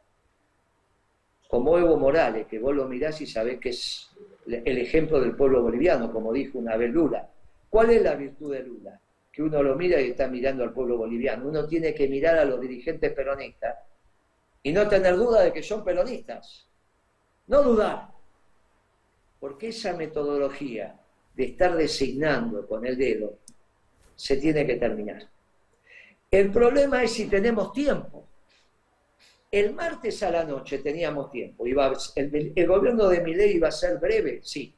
Como 1.47 1.77
Evo 1.77 1.97
Morales, 1.97 2.45
que 2.45 2.59
vos 2.59 2.75
lo 2.75 2.87
mirás 2.87 3.19
y 3.21 3.25
sabés 3.25 3.59
que 3.59 3.69
es 3.69 4.09
el 4.45 4.77
ejemplo 4.77 5.19
del 5.19 5.35
pueblo 5.35 5.63
boliviano, 5.63 6.11
como 6.11 6.33
dijo 6.33 6.59
una 6.59 6.77
vez 6.77 6.91
Lula. 6.91 7.29
¿Cuál 7.69 7.91
es 7.91 8.01
la 8.03 8.15
virtud 8.15 8.53
de 8.53 8.63
Lula? 8.63 8.99
Que 9.31 9.41
uno 9.41 9.63
lo 9.63 9.75
mira 9.75 9.99
y 10.01 10.09
está 10.09 10.27
mirando 10.27 10.63
al 10.63 10.73
pueblo 10.73 10.97
boliviano. 10.97 11.47
Uno 11.47 11.67
tiene 11.67 11.93
que 11.95 12.07
mirar 12.07 12.37
a 12.37 12.45
los 12.45 12.59
dirigentes 12.59 13.13
peronistas 13.13 13.75
y 14.67 14.73
no 14.73 14.85
tener 14.89 15.15
duda 15.15 15.43
de 15.43 15.53
que 15.53 15.63
son 15.63 15.81
peronistas 15.81 16.67
no 17.47 17.63
dudar, 17.63 18.09
porque 19.39 19.69
esa 19.69 19.95
metodología 19.95 20.99
de 21.33 21.45
estar 21.45 21.73
designando 21.77 22.67
con 22.67 22.85
el 22.85 22.97
dedo 22.97 23.37
se 24.17 24.35
tiene 24.35 24.67
que 24.67 24.75
terminar. 24.75 25.25
El 26.29 26.51
problema 26.51 27.01
es 27.01 27.13
si 27.13 27.29
tenemos 27.29 27.71
tiempo. 27.71 28.27
El 29.49 29.73
martes 29.73 30.21
a 30.23 30.31
la 30.31 30.43
noche 30.43 30.79
teníamos 30.79 31.31
tiempo. 31.31 31.63
El, 31.65 32.67
gobierno 32.67 33.07
de 33.07 33.21
Milei 33.21 33.55
iba 33.55 33.69
a 33.69 33.71
ser 33.71 33.99
breve, 33.99 34.41
sí, 34.43 34.75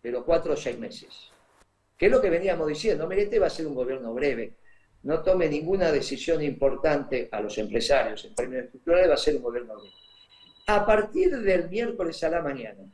pero 0.00 0.24
cuatro 0.24 0.54
o 0.54 0.56
seis 0.56 0.78
meses. 0.78 1.30
¿Qué 1.98 2.06
es 2.06 2.12
lo 2.12 2.22
que 2.22 2.30
veníamos 2.30 2.66
diciendo? 2.66 3.06
Mire, 3.06 3.24
este 3.24 3.38
va 3.38 3.48
a 3.48 3.50
ser 3.50 3.66
un 3.66 3.74
gobierno 3.74 4.14
breve. 4.14 4.54
No 5.08 5.22
tome 5.22 5.48
ninguna 5.48 5.90
decisión 5.90 6.42
importante 6.42 7.30
a 7.32 7.40
los 7.40 7.56
empresarios 7.56 8.26
en 8.26 8.34
términos 8.34 8.66
estructurales, 8.66 9.08
va 9.08 9.14
a 9.14 9.16
ser 9.16 9.36
un 9.36 9.42
gobierno 9.42 9.72
a 10.66 10.84
partir 10.84 11.34
del 11.40 11.70
miércoles 11.70 12.22
a 12.24 12.28
la 12.28 12.42
mañana, 12.42 12.84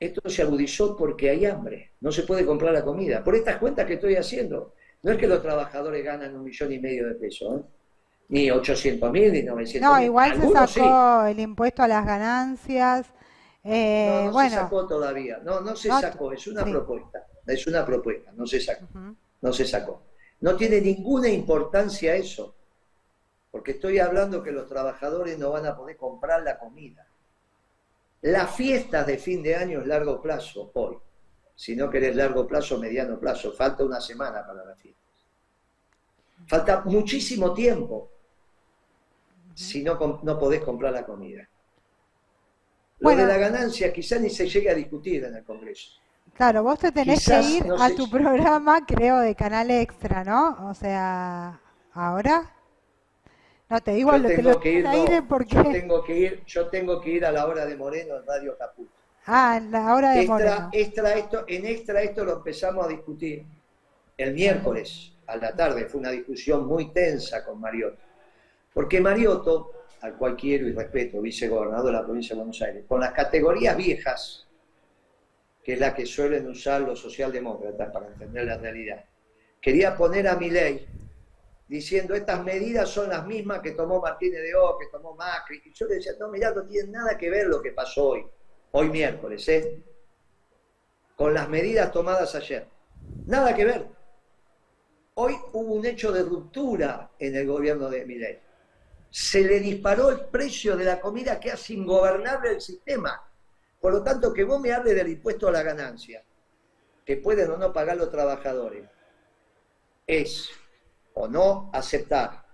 esto 0.00 0.28
se 0.28 0.42
agudizó 0.42 0.96
porque 0.96 1.30
hay 1.30 1.46
hambre, 1.46 1.92
no 2.00 2.10
se 2.10 2.24
puede 2.24 2.44
comprar 2.44 2.72
la 2.72 2.82
comida. 2.82 3.22
Por 3.22 3.36
estas 3.36 3.58
cuentas 3.58 3.86
que 3.86 3.94
estoy 3.94 4.16
haciendo, 4.16 4.74
no 5.04 5.12
es 5.12 5.18
que 5.18 5.28
los 5.28 5.40
trabajadores 5.40 6.04
ganan 6.04 6.34
un 6.34 6.42
millón 6.42 6.72
y 6.72 6.80
medio 6.80 7.06
de 7.06 7.14
pesos, 7.14 7.60
¿eh? 7.60 7.64
ni 8.30 8.50
800 8.50 9.12
mil, 9.12 9.32
ni 9.32 9.44
900 9.44 9.88
No, 9.88 10.02
igual 10.02 10.40
se 10.40 10.50
sacó 10.50 11.24
el 11.26 11.38
impuesto 11.38 11.84
a 11.84 11.88
las 11.88 12.04
ganancias. 12.04 13.06
Eh, 13.62 14.24
no, 14.24 14.32
no 14.32 14.40
se 14.40 14.50
sacó 14.50 14.88
todavía, 14.88 15.38
no, 15.44 15.60
no 15.60 15.76
se 15.76 15.88
sacó, 15.88 16.32
es 16.32 16.44
una 16.48 16.64
propuesta, 16.64 17.24
es 17.46 17.64
una 17.68 17.86
propuesta, 17.86 18.32
no 18.32 18.44
se 18.44 18.60
sacó, 18.60 18.88
no 19.40 19.52
se 19.52 19.64
sacó. 19.64 20.13
No 20.44 20.56
tiene 20.56 20.78
ninguna 20.78 21.30
importancia 21.30 22.14
eso 22.16 22.54
porque 23.50 23.70
estoy 23.70 23.98
hablando 23.98 24.42
que 24.42 24.52
los 24.52 24.68
trabajadores 24.68 25.38
no 25.38 25.52
van 25.52 25.64
a 25.64 25.74
poder 25.74 25.96
comprar 25.96 26.42
la 26.42 26.58
comida. 26.58 27.08
Las 28.20 28.54
fiestas 28.54 29.06
de 29.06 29.16
fin 29.16 29.42
de 29.42 29.56
año 29.56 29.80
es 29.80 29.86
largo 29.86 30.20
plazo 30.20 30.70
hoy. 30.74 30.98
Si 31.56 31.74
no 31.74 31.88
querés 31.88 32.14
largo 32.14 32.46
plazo, 32.46 32.78
mediano 32.78 33.18
plazo. 33.18 33.52
Falta 33.52 33.84
una 33.84 34.02
semana 34.02 34.46
para 34.46 34.66
las 34.66 34.78
fiestas. 34.78 35.14
Falta 36.46 36.82
muchísimo 36.84 37.54
tiempo 37.54 38.10
si 39.54 39.82
no, 39.82 40.20
no 40.22 40.38
podés 40.38 40.62
comprar 40.62 40.92
la 40.92 41.06
comida. 41.06 41.48
Lo 42.98 43.16
de 43.16 43.26
la 43.26 43.38
ganancia 43.38 43.90
quizás 43.94 44.20
ni 44.20 44.28
se 44.28 44.46
llegue 44.46 44.68
a 44.68 44.74
discutir 44.74 45.24
en 45.24 45.36
el 45.36 45.44
Congreso. 45.44 46.03
Claro, 46.34 46.64
vos 46.64 46.78
te 46.80 46.90
tenés 46.90 47.24
que 47.24 47.40
ir 47.42 47.64
a 47.78 47.90
tu 47.90 48.10
programa, 48.10 48.84
creo, 48.84 49.20
de 49.20 49.36
Canal 49.36 49.70
Extra, 49.70 50.24
¿no? 50.24 50.68
O 50.68 50.74
sea, 50.74 51.60
ahora. 51.92 52.50
No, 53.70 53.80
te 53.80 53.92
digo 53.92 54.12
lo, 54.18 54.28
tengo 54.28 54.60
que 54.60 54.72
ir, 54.72 55.24
porque... 55.28 55.54
yo 55.54 55.62
tengo 55.62 56.04
que 56.04 56.16
ir, 56.16 56.44
yo 56.44 56.68
tengo 56.68 57.00
que 57.00 57.10
ir 57.10 57.24
a 57.24 57.32
la 57.32 57.46
hora 57.46 57.64
de 57.64 57.76
Moreno 57.76 58.16
en 58.16 58.26
Radio 58.26 58.58
Caput. 58.58 58.88
Ah, 59.26 59.56
en 59.56 59.70
la 59.70 59.94
hora 59.94 60.12
de 60.12 60.26
Moreno. 60.26 60.68
Extra 60.72 61.14
esto, 61.14 61.44
en 61.46 61.66
extra 61.66 62.02
esto 62.02 62.24
lo 62.24 62.34
empezamos 62.34 62.84
a 62.84 62.88
discutir 62.88 63.44
el 64.18 64.34
miércoles 64.34 65.12
a 65.26 65.36
la 65.36 65.54
tarde. 65.54 65.86
Fue 65.86 66.00
una 66.00 66.10
discusión 66.10 66.66
muy 66.66 66.90
tensa 66.92 67.44
con 67.44 67.60
Mariotto. 67.60 68.02
Porque 68.72 69.00
Mariotto, 69.00 69.70
al 70.00 70.16
cual 70.16 70.36
quiero 70.36 70.66
y 70.66 70.72
respeto, 70.72 71.22
vicegobernador 71.22 71.86
de 71.86 71.92
la 71.92 72.04
provincia 72.04 72.34
de 72.34 72.40
Buenos 72.40 72.60
Aires, 72.60 72.84
con 72.86 73.00
las 73.00 73.12
categorías 73.12 73.76
viejas, 73.76 74.43
que 75.64 75.72
es 75.72 75.80
la 75.80 75.94
que 75.94 76.04
suelen 76.04 76.46
usar 76.46 76.82
los 76.82 77.00
socialdemócratas 77.00 77.90
para 77.90 78.06
entender 78.06 78.44
la 78.44 78.58
realidad, 78.58 79.04
quería 79.60 79.96
poner 79.96 80.28
a 80.28 80.36
mi 80.36 80.50
ley 80.50 80.86
diciendo 81.66 82.14
estas 82.14 82.44
medidas 82.44 82.90
son 82.90 83.08
las 83.08 83.26
mismas 83.26 83.60
que 83.60 83.70
tomó 83.70 84.00
Martínez 84.00 84.42
de 84.42 84.54
O, 84.54 84.78
que 84.78 84.86
tomó 84.88 85.14
Macri. 85.14 85.62
Y 85.64 85.72
yo 85.72 85.86
le 85.86 85.96
decía, 85.96 86.12
no, 86.20 86.28
mirá, 86.28 86.52
no 86.52 86.64
tiene 86.66 86.90
nada 86.90 87.16
que 87.16 87.30
ver 87.30 87.46
lo 87.46 87.62
que 87.62 87.72
pasó 87.72 88.10
hoy, 88.10 88.26
hoy 88.72 88.90
miércoles, 88.90 89.48
¿eh? 89.48 89.82
con 91.16 91.32
las 91.32 91.48
medidas 91.48 91.92
tomadas 91.92 92.34
ayer. 92.34 92.66
Nada 93.26 93.54
que 93.54 93.64
ver. 93.64 93.86
Hoy 95.14 95.34
hubo 95.52 95.74
un 95.74 95.86
hecho 95.86 96.12
de 96.12 96.22
ruptura 96.22 97.10
en 97.18 97.36
el 97.36 97.46
gobierno 97.46 97.88
de 97.88 98.04
Milei. 98.04 98.40
Se 99.10 99.42
le 99.42 99.60
disparó 99.60 100.10
el 100.10 100.20
precio 100.26 100.76
de 100.76 100.84
la 100.84 101.00
comida 101.00 101.38
que 101.38 101.52
hace 101.52 101.74
ingobernable 101.74 102.50
el 102.50 102.60
sistema. 102.60 103.22
Por 103.84 103.92
lo 103.92 104.02
tanto, 104.02 104.32
que 104.32 104.44
vos 104.44 104.58
me 104.62 104.72
hables 104.72 104.96
del 104.96 105.08
impuesto 105.08 105.46
a 105.46 105.52
la 105.52 105.62
ganancia, 105.62 106.24
que 107.04 107.18
pueden 107.18 107.50
o 107.50 107.58
no 107.58 107.70
pagar 107.70 107.98
los 107.98 108.10
trabajadores, 108.10 108.88
es 110.06 110.48
o 111.12 111.28
no 111.28 111.68
aceptar 111.70 112.46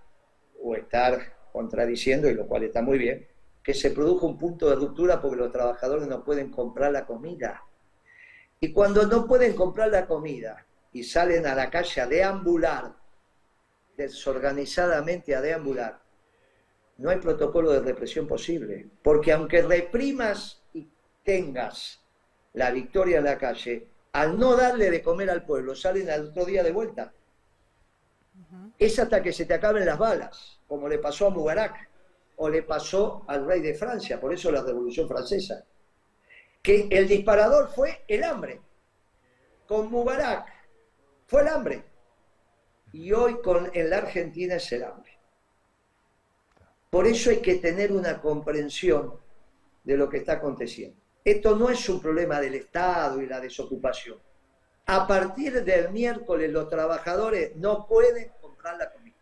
o 0.61 0.75
estar 0.75 1.37
contradiciendo, 1.53 2.29
y 2.29 2.33
lo 2.33 2.47
cual 2.47 2.63
está 2.65 2.81
muy 2.81 2.97
bien, 2.97 3.29
que 3.63 3.73
se 3.73 3.91
produjo 3.91 4.27
un 4.27 4.37
punto 4.37 4.69
de 4.69 4.75
ruptura 4.75 5.21
porque 5.21 5.37
los 5.37 5.53
trabajadores 5.53 6.05
no 6.05 6.21
pueden 6.21 6.51
comprar 6.51 6.91
la 6.91 7.05
comida. 7.05 7.63
Y 8.59 8.73
cuando 8.73 9.07
no 9.07 9.25
pueden 9.25 9.55
comprar 9.55 9.87
la 9.87 10.07
comida 10.07 10.67
y 10.91 11.05
salen 11.05 11.47
a 11.47 11.55
la 11.55 11.69
calle 11.69 12.01
a 12.01 12.07
deambular, 12.07 12.93
desorganizadamente 13.95 15.33
a 15.33 15.39
deambular, 15.39 16.01
no 16.97 17.09
hay 17.09 17.19
protocolo 17.19 17.71
de 17.71 17.79
represión 17.79 18.27
posible. 18.27 18.89
Porque 19.01 19.31
aunque 19.31 19.61
reprimas 19.61 20.60
tengas 21.23 22.01
la 22.53 22.71
victoria 22.71 23.19
en 23.19 23.25
la 23.25 23.37
calle, 23.37 23.87
al 24.13 24.37
no 24.37 24.55
darle 24.55 24.89
de 24.89 25.01
comer 25.01 25.29
al 25.29 25.45
pueblo, 25.45 25.75
salen 25.75 26.09
al 26.09 26.27
otro 26.27 26.45
día 26.45 26.63
de 26.63 26.71
vuelta 26.71 27.13
es 28.77 28.97
hasta 28.99 29.21
que 29.21 29.31
se 29.31 29.45
te 29.45 29.53
acaben 29.53 29.85
las 29.85 29.97
balas, 29.97 30.59
como 30.67 30.87
le 30.87 30.97
pasó 30.97 31.27
a 31.27 31.29
Mubarak 31.29 31.89
o 32.37 32.49
le 32.49 32.63
pasó 32.63 33.23
al 33.27 33.45
rey 33.45 33.61
de 33.61 33.75
Francia, 33.75 34.19
por 34.19 34.33
eso 34.33 34.51
la 34.51 34.63
Revolución 34.63 35.07
Francesa. 35.07 35.63
Que 36.61 36.87
el 36.89 37.07
disparador 37.07 37.69
fue 37.69 38.03
el 38.07 38.23
hambre. 38.23 38.59
Con 39.67 39.91
Mubarak 39.91 40.47
fue 41.27 41.41
el 41.41 41.47
hambre. 41.49 41.83
Y 42.91 43.11
hoy 43.11 43.39
con, 43.41 43.69
en 43.73 43.89
la 43.89 43.97
Argentina 43.97 44.55
es 44.55 44.71
el 44.71 44.83
hambre. 44.83 45.11
Por 46.89 47.07
eso 47.07 47.29
hay 47.29 47.41
que 47.41 47.55
tener 47.55 47.91
una 47.91 48.19
comprensión 48.19 49.13
de 49.83 49.97
lo 49.97 50.09
que 50.09 50.17
está 50.17 50.33
aconteciendo. 50.33 51.00
Esto 51.23 51.55
no 51.55 51.69
es 51.69 51.87
un 51.89 52.01
problema 52.01 52.39
del 52.39 52.55
Estado 52.55 53.21
y 53.21 53.27
la 53.27 53.39
desocupación. 53.39 54.17
A 54.87 55.07
partir 55.07 55.63
del 55.63 55.91
miércoles 55.91 56.51
los 56.51 56.67
trabajadores 56.67 57.55
no 57.55 57.85
pueden 57.87 58.31
la 58.77 58.91
comida 58.91 59.15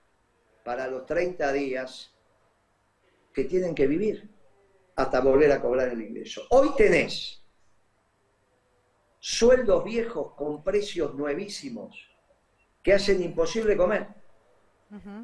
para 0.63 0.88
los 0.88 1.05
30 1.05 1.51
días 1.53 2.13
que 3.33 3.45
tienen 3.45 3.73
que 3.73 3.88
vivir 3.88 4.29
hasta 4.95 5.21
volver 5.21 5.51
a 5.51 5.62
cobrar 5.62 5.89
el 5.89 6.01
ingreso. 6.01 6.45
Hoy 6.49 6.71
tenés 6.75 7.41
sueldos 9.19 9.83
viejos 9.83 10.33
con 10.35 10.63
precios 10.63 11.15
nuevísimos 11.15 12.09
que 12.83 12.93
hacen 12.93 13.23
imposible 13.23 13.77
comer. 13.77 14.07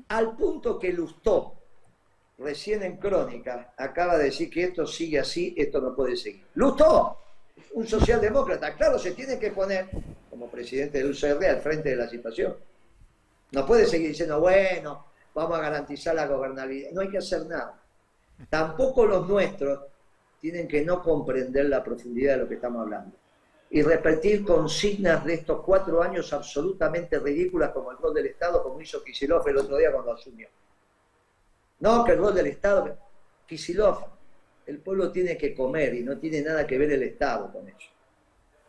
Al 0.08 0.36
punto 0.36 0.80
que 0.80 0.94
Lustó, 0.94 1.65
recién 2.38 2.84
en 2.84 2.98
Crónica, 2.98 3.74
acaba 3.78 4.18
de 4.18 4.26
decir 4.26 4.50
que 4.50 4.66
esto 4.66 4.86
sigue 4.86 5.20
así, 5.20 5.54
esto 5.58 5.80
no 5.82 5.96
puede 5.96 6.16
seguir. 6.16 6.46
Lustó, 6.56 7.20
un 7.74 7.88
socialdemócrata, 7.88 8.76
claro, 8.76 9.00
se 9.00 9.12
tiene 9.12 9.40
que 9.40 9.52
poner 9.52 9.90
como 10.30 10.50
presidente 10.50 10.98
del 10.98 11.12
UCR 11.12 11.46
al 11.46 11.62
frente 11.62 11.90
de 11.90 11.96
la 11.96 12.10
situación. 12.10 12.56
No 13.52 13.66
puede 13.66 13.86
seguir 13.86 14.10
diciendo, 14.10 14.40
bueno, 14.40 15.06
vamos 15.34 15.58
a 15.58 15.62
garantizar 15.62 16.16
la 16.16 16.28
gobernabilidad. 16.28 16.92
No 16.92 17.02
hay 17.02 17.10
que 17.10 17.20
hacer 17.20 17.46
nada. 17.46 17.82
Tampoco 18.50 19.06
los 19.06 19.28
nuestros 19.28 19.80
tienen 20.42 20.68
que 20.68 20.84
no 20.84 21.02
comprender 21.02 21.66
la 21.66 21.84
profundidad 21.84 22.34
de 22.34 22.40
lo 22.40 22.48
que 22.48 22.56
estamos 22.56 22.82
hablando 22.82 23.16
y 23.70 23.82
repetir 23.82 24.46
consignas 24.46 25.26
de 25.26 25.34
estos 25.34 25.62
cuatro 25.62 26.02
años 26.02 26.32
absolutamente 26.34 27.20
ridículas 27.20 27.72
como 27.72 27.92
el 27.92 27.98
rol 27.98 28.14
del 28.14 28.28
Estado, 28.28 28.62
como 28.62 28.80
hizo 28.80 29.04
Kisilov 29.04 29.48
el 29.48 29.58
otro 29.58 29.78
día 29.78 29.92
cuando 29.92 30.14
asumió. 30.14 30.48
No, 31.80 32.04
que 32.04 32.14
el 32.14 32.20
rol 32.20 32.36
del 32.36 32.48
Estado... 32.48 32.98
Kisilov, 33.48 34.04
el 34.66 34.80
pueblo 34.80 35.12
tiene 35.12 35.38
que 35.38 35.54
comer 35.54 35.94
y 35.94 36.04
no 36.04 36.18
tiene 36.18 36.42
nada 36.42 36.66
que 36.66 36.80
ver 36.80 36.92
el 36.92 37.04
Estado 37.04 37.52
con 37.52 37.68
eso. 37.68 37.90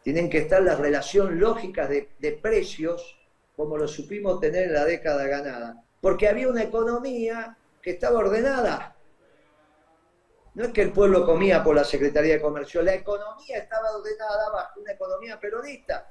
Tienen 0.03 0.29
que 0.29 0.39
estar 0.39 0.63
las 0.63 0.79
relaciones 0.79 1.39
lógicas 1.39 1.89
de, 1.89 2.11
de 2.19 2.33
precios 2.33 3.17
como 3.57 3.79
lo 3.79 3.89
supimos 3.89 4.39
tener 4.39 4.65
en 4.65 4.75
la 4.75 4.85
década 4.85 5.27
ganada. 5.27 5.83
Porque 6.01 6.29
había 6.29 6.49
una 6.49 6.63
economía 6.63 7.57
que 7.81 7.93
estaba 7.93 8.19
ordenada. 8.19 8.95
No 10.55 10.65
es 10.65 10.73
que 10.73 10.83
el 10.83 10.93
pueblo 10.93 11.25
comía 11.25 11.65
por 11.65 11.75
la 11.75 11.85
Secretaría 11.85 12.35
de 12.35 12.41
Comercio, 12.41 12.83
la 12.83 12.95
economía 12.95 13.59
estaba 13.59 13.97
ordenada 13.97 14.51
bajo 14.51 14.81
una 14.81 14.93
economía 14.93 15.41
peronista. 15.41 16.11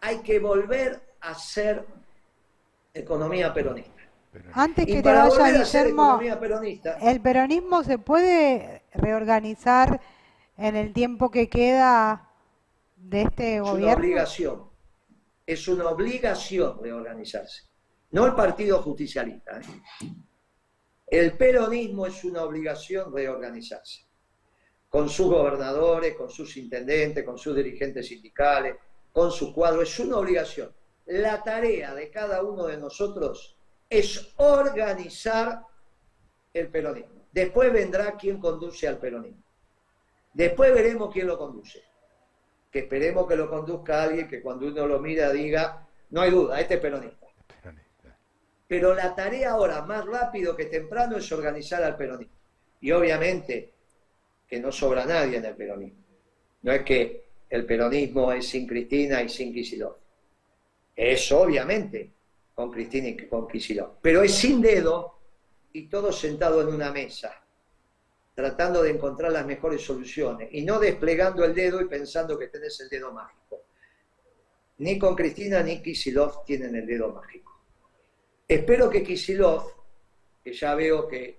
Hay 0.00 0.18
que 0.22 0.38
volver 0.38 1.00
a 1.20 1.34
ser 1.34 1.84
economía 2.92 3.52
peronista. 3.52 3.93
Antes 4.52 4.86
que 4.86 5.02
te 5.02 5.12
vaya, 5.12 5.52
Guillermo, 5.52 6.20
¿el 7.02 7.20
peronismo 7.20 7.84
se 7.84 7.98
puede 7.98 8.82
reorganizar 8.92 10.00
en 10.56 10.76
el 10.76 10.92
tiempo 10.92 11.30
que 11.30 11.48
queda 11.48 12.30
de 12.96 13.22
este 13.22 13.60
gobierno? 13.60 13.78
Es 13.78 13.94
una 13.94 13.94
obligación. 13.94 14.62
Es 15.46 15.68
una 15.68 15.88
obligación 15.88 16.78
reorganizarse. 16.82 17.64
No 18.10 18.26
el 18.26 18.34
Partido 18.34 18.80
Justicialista. 18.82 19.60
¿eh? 19.60 20.08
El 21.06 21.36
peronismo 21.36 22.06
es 22.06 22.24
una 22.24 22.42
obligación 22.42 23.14
reorganizarse, 23.14 24.06
con 24.88 25.08
sus 25.08 25.26
gobernadores, 25.26 26.16
con 26.16 26.30
sus 26.30 26.56
intendentes, 26.56 27.24
con 27.24 27.38
sus 27.38 27.54
dirigentes 27.54 28.08
sindicales, 28.08 28.76
con 29.12 29.30
su 29.30 29.52
cuadro, 29.54 29.82
es 29.82 29.98
una 30.00 30.16
obligación. 30.16 30.72
La 31.06 31.42
tarea 31.42 31.94
de 31.94 32.10
cada 32.10 32.42
uno 32.42 32.66
de 32.66 32.78
nosotros 32.78 33.53
es 33.88 34.32
organizar 34.36 35.60
el 36.52 36.68
peronismo. 36.68 37.26
Después 37.32 37.72
vendrá 37.72 38.16
quien 38.16 38.38
conduce 38.38 38.86
al 38.86 38.98
peronismo. 38.98 39.42
Después 40.32 40.72
veremos 40.74 41.12
quién 41.12 41.26
lo 41.26 41.38
conduce. 41.38 41.82
Que 42.70 42.80
esperemos 42.80 43.26
que 43.28 43.36
lo 43.36 43.48
conduzca 43.48 44.02
alguien 44.02 44.28
que 44.28 44.42
cuando 44.42 44.66
uno 44.66 44.86
lo 44.86 44.98
mira 45.00 45.32
diga, 45.32 45.86
no 46.10 46.20
hay 46.20 46.30
duda, 46.30 46.60
este 46.60 46.74
es 46.74 46.80
peronista. 46.80 47.26
Pero 48.66 48.94
la 48.94 49.14
tarea 49.14 49.52
ahora, 49.52 49.82
más 49.82 50.04
rápido 50.06 50.56
que 50.56 50.64
temprano, 50.66 51.16
es 51.16 51.30
organizar 51.30 51.82
al 51.82 51.96
peronismo. 51.96 52.34
Y 52.80 52.90
obviamente 52.92 53.72
que 54.48 54.60
no 54.60 54.72
sobra 54.72 55.04
nadie 55.04 55.38
en 55.38 55.44
el 55.44 55.54
peronismo. 55.54 56.02
No 56.62 56.72
es 56.72 56.82
que 56.82 57.24
el 57.50 57.66
peronismo 57.66 58.32
es 58.32 58.48
sin 58.48 58.66
Cristina 58.66 59.22
y 59.22 59.28
sin 59.28 59.52
Kicillof. 59.52 59.96
Es 60.96 61.30
obviamente 61.32 62.10
con 62.54 62.70
Cristina 62.70 63.08
y 63.08 63.28
con 63.28 63.48
Kicillof. 63.48 63.96
Pero 64.00 64.22
es 64.22 64.34
sin 64.34 64.60
dedo 64.60 65.18
y 65.72 65.88
todos 65.88 66.18
sentados 66.18 66.66
en 66.66 66.74
una 66.74 66.92
mesa, 66.92 67.44
tratando 68.34 68.82
de 68.82 68.90
encontrar 68.90 69.32
las 69.32 69.46
mejores 69.46 69.82
soluciones 69.82 70.48
y 70.52 70.62
no 70.62 70.78
desplegando 70.78 71.44
el 71.44 71.54
dedo 71.54 71.80
y 71.80 71.86
pensando 71.86 72.38
que 72.38 72.48
tenés 72.48 72.80
el 72.80 72.88
dedo 72.88 73.12
mágico. 73.12 73.62
Ni 74.78 74.98
con 74.98 75.14
Cristina 75.14 75.62
ni 75.62 75.82
Kicillof 75.82 76.44
tienen 76.44 76.74
el 76.74 76.86
dedo 76.86 77.12
mágico. 77.12 77.54
Espero 78.46 78.90
que 78.90 79.02
Kisilov, 79.02 79.72
que 80.42 80.52
ya 80.52 80.74
veo 80.74 81.08
que 81.08 81.38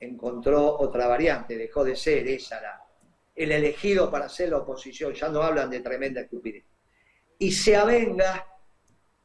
encontró 0.00 0.78
otra 0.78 1.06
variante, 1.06 1.56
dejó 1.56 1.82
de 1.82 1.96
ser 1.96 2.28
esa 2.28 2.60
la, 2.60 2.84
el 3.34 3.52
elegido 3.52 4.10
para 4.10 4.28
ser 4.28 4.50
la 4.50 4.58
oposición, 4.58 5.14
ya 5.14 5.28
no 5.28 5.42
hablan 5.42 5.70
de 5.70 5.80
tremenda 5.80 6.20
estupidez, 6.20 6.64
y 7.38 7.52
se 7.52 7.74
avenga 7.74 8.46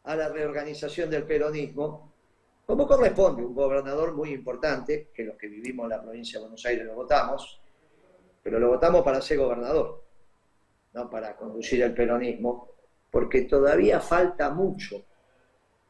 a 0.08 0.16
la 0.16 0.30
reorganización 0.30 1.10
del 1.10 1.24
peronismo, 1.24 2.14
como 2.66 2.88
corresponde, 2.88 3.44
un 3.44 3.54
gobernador 3.54 4.14
muy 4.14 4.32
importante, 4.32 5.10
que 5.14 5.26
los 5.26 5.36
que 5.38 5.48
vivimos 5.48 5.84
en 5.84 5.90
la 5.90 6.02
provincia 6.02 6.40
de 6.40 6.44
Buenos 6.44 6.66
Aires 6.66 6.86
lo 6.86 6.96
votamos, 6.96 7.60
pero 8.42 8.58
lo 8.58 8.70
votamos 8.70 9.04
para 9.04 9.22
ser 9.22 9.38
gobernador, 9.38 10.02
no 10.94 11.10
para 11.10 11.36
conducir 11.36 11.82
el 11.82 11.94
peronismo, 11.94 12.70
porque 13.12 13.42
todavía 13.42 14.00
falta 14.00 14.50
mucho 14.50 15.04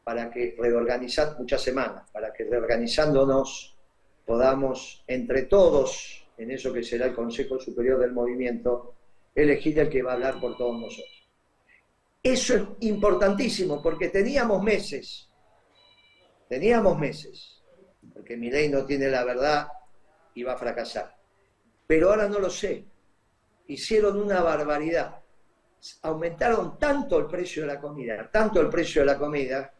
para 0.02 0.28
que 0.30 0.56
reorganizar 0.58 1.38
muchas 1.38 1.62
semanas, 1.62 2.10
para 2.10 2.32
que 2.32 2.44
reorganizándonos 2.44 3.76
podamos 4.26 5.04
entre 5.06 5.42
todos, 5.42 6.26
en 6.36 6.50
eso 6.50 6.72
que 6.72 6.82
será 6.82 7.06
el 7.06 7.14
Consejo 7.14 7.60
Superior 7.60 8.00
del 8.00 8.12
Movimiento, 8.12 8.94
elegir 9.32 9.78
el 9.78 9.88
que 9.88 10.02
va 10.02 10.12
a 10.12 10.14
hablar 10.14 10.40
por 10.40 10.56
todos 10.56 10.80
nosotros. 10.80 11.17
Eso 12.22 12.54
es 12.54 12.62
importantísimo 12.80 13.82
porque 13.82 14.08
teníamos 14.08 14.62
meses, 14.62 15.30
teníamos 16.48 16.98
meses, 16.98 17.62
porque 18.12 18.36
mi 18.36 18.50
ley 18.50 18.68
no 18.68 18.84
tiene 18.84 19.08
la 19.08 19.24
verdad 19.24 19.68
y 20.34 20.42
va 20.42 20.54
a 20.54 20.58
fracasar. 20.58 21.16
Pero 21.86 22.10
ahora 22.10 22.28
no 22.28 22.38
lo 22.38 22.50
sé. 22.50 22.84
Hicieron 23.66 24.20
una 24.20 24.42
barbaridad. 24.42 25.22
Aumentaron 26.02 26.78
tanto 26.78 27.18
el 27.18 27.26
precio 27.26 27.62
de 27.62 27.68
la 27.68 27.80
comida, 27.80 28.28
tanto 28.30 28.60
el 28.60 28.68
precio 28.68 29.02
de 29.02 29.06
la 29.06 29.18
comida, 29.18 29.72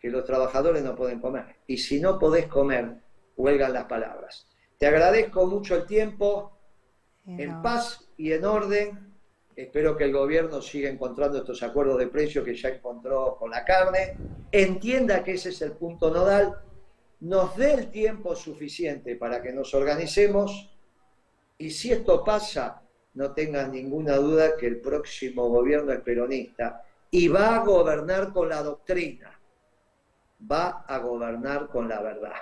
que 0.00 0.08
los 0.08 0.24
trabajadores 0.24 0.82
no 0.82 0.96
pueden 0.96 1.20
comer. 1.20 1.56
Y 1.66 1.76
si 1.76 2.00
no 2.00 2.18
podés 2.18 2.46
comer, 2.46 3.02
huelgan 3.36 3.72
las 3.72 3.84
palabras. 3.84 4.48
Te 4.78 4.86
agradezco 4.86 5.46
mucho 5.46 5.76
el 5.76 5.86
tiempo, 5.86 6.58
en 7.26 7.60
paz 7.60 8.10
y 8.16 8.32
en 8.32 8.44
orden. 8.44 9.09
Espero 9.62 9.96
que 9.96 10.04
el 10.04 10.12
gobierno 10.12 10.62
siga 10.62 10.88
encontrando 10.88 11.38
estos 11.38 11.62
acuerdos 11.62 11.98
de 11.98 12.06
precio 12.06 12.42
que 12.44 12.54
ya 12.54 12.70
encontró 12.70 13.36
con 13.38 13.50
la 13.50 13.64
carne. 13.64 14.16
Entienda 14.50 15.22
que 15.22 15.32
ese 15.32 15.50
es 15.50 15.60
el 15.62 15.72
punto 15.72 16.10
nodal. 16.10 16.56
Nos 17.20 17.56
dé 17.56 17.74
el 17.74 17.90
tiempo 17.90 18.34
suficiente 18.34 19.16
para 19.16 19.42
que 19.42 19.52
nos 19.52 19.74
organicemos. 19.74 20.70
Y 21.58 21.70
si 21.70 21.92
esto 21.92 22.24
pasa, 22.24 22.82
no 23.14 23.32
tengas 23.32 23.68
ninguna 23.68 24.16
duda 24.16 24.56
que 24.56 24.66
el 24.66 24.80
próximo 24.80 25.48
gobierno 25.48 25.92
es 25.92 26.00
peronista 26.00 26.82
y 27.10 27.28
va 27.28 27.56
a 27.56 27.64
gobernar 27.64 28.32
con 28.32 28.48
la 28.48 28.62
doctrina 28.62 29.40
va 30.50 30.84
a 30.86 30.98
gobernar 30.98 31.68
con 31.68 31.88
la 31.88 32.00
verdad. 32.00 32.32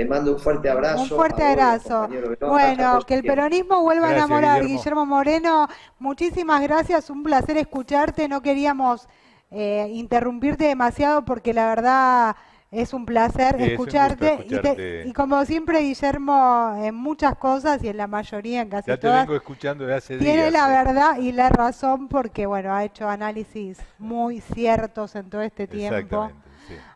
Te 0.00 0.06
mando 0.06 0.32
un 0.32 0.38
fuerte 0.38 0.70
abrazo. 0.70 1.02
Un 1.02 1.08
fuerte 1.10 1.44
abrazo. 1.44 2.08
bueno, 2.40 3.00
que 3.06 3.16
el 3.16 3.22
peronismo 3.22 3.82
vuelva 3.82 4.08
a 4.08 4.12
enamorar. 4.14 4.64
Guillermo. 4.64 5.04
Moreno, 5.04 5.68
muchísimas 5.98 6.62
gracias, 6.62 7.10
un 7.10 7.22
placer 7.22 7.58
escucharte. 7.58 8.26
No 8.26 8.40
queríamos 8.40 9.10
eh, 9.50 9.90
interrumpirte 9.92 10.64
demasiado 10.64 11.26
porque 11.26 11.52
la 11.52 11.68
verdad 11.68 12.36
es 12.70 12.94
un 12.94 13.04
placer 13.04 13.60
escucharte. 13.60 15.04
Y, 15.04 15.12
como 15.12 15.44
siempre, 15.44 15.80
Guillermo, 15.80 16.80
en 16.82 16.94
muchas 16.94 17.36
cosas 17.36 17.84
y 17.84 17.88
en 17.88 17.98
la 17.98 18.06
mayoría, 18.06 18.62
en 18.62 18.70
casi 18.70 18.88
ya 18.88 18.96
te 18.96 19.06
vengo 19.06 19.36
escuchando 19.36 19.84
de 19.84 19.96
hace 19.96 20.16
tiene 20.16 20.50
la 20.50 20.66
verdad 20.66 21.18
y 21.18 21.32
la 21.32 21.50
razón 21.50 22.08
porque, 22.08 22.46
bueno, 22.46 22.74
ha 22.74 22.84
hecho 22.84 23.06
análisis 23.06 23.76
muy 23.98 24.40
ciertos 24.40 25.14
en 25.14 25.28
todo 25.28 25.42
este 25.42 25.66
tiempo. 25.66 26.30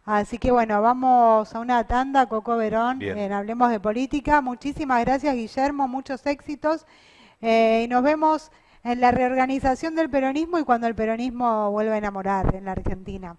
Así 0.05 0.39
que 0.39 0.51
bueno, 0.51 0.81
vamos 0.83 1.55
a 1.55 1.61
una 1.61 1.85
tanda, 1.85 2.27
Coco 2.27 2.57
Verón, 2.57 3.01
en 3.03 3.33
Hablemos 3.33 3.71
de 3.71 3.81
Política. 3.81 4.41
Muchísimas 4.41 5.05
gracias, 5.05 5.35
Guillermo, 5.35 5.89
muchos 5.89 6.27
éxitos. 6.27 6.87
Eh, 7.41 7.83
y 7.85 7.89
nos 7.89 8.03
vemos 8.03 8.51
en 8.83 9.01
la 9.01 9.11
reorganización 9.11 9.95
del 9.95 10.11
peronismo 10.11 10.59
y 10.59 10.65
cuando 10.65 10.87
el 10.87 10.95
peronismo 10.95 11.71
vuelva 11.71 11.95
a 11.95 11.99
enamorar 11.99 12.55
en 12.55 12.67
la 12.67 12.73
Argentina. 12.73 13.37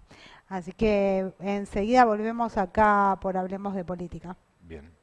Así 0.48 0.72
que 0.72 1.32
enseguida 1.40 2.04
volvemos 2.04 2.56
acá 2.56 3.18
por 3.20 3.36
Hablemos 3.36 3.74
de 3.74 3.84
Política. 3.84 4.36
Bien. 4.60 4.95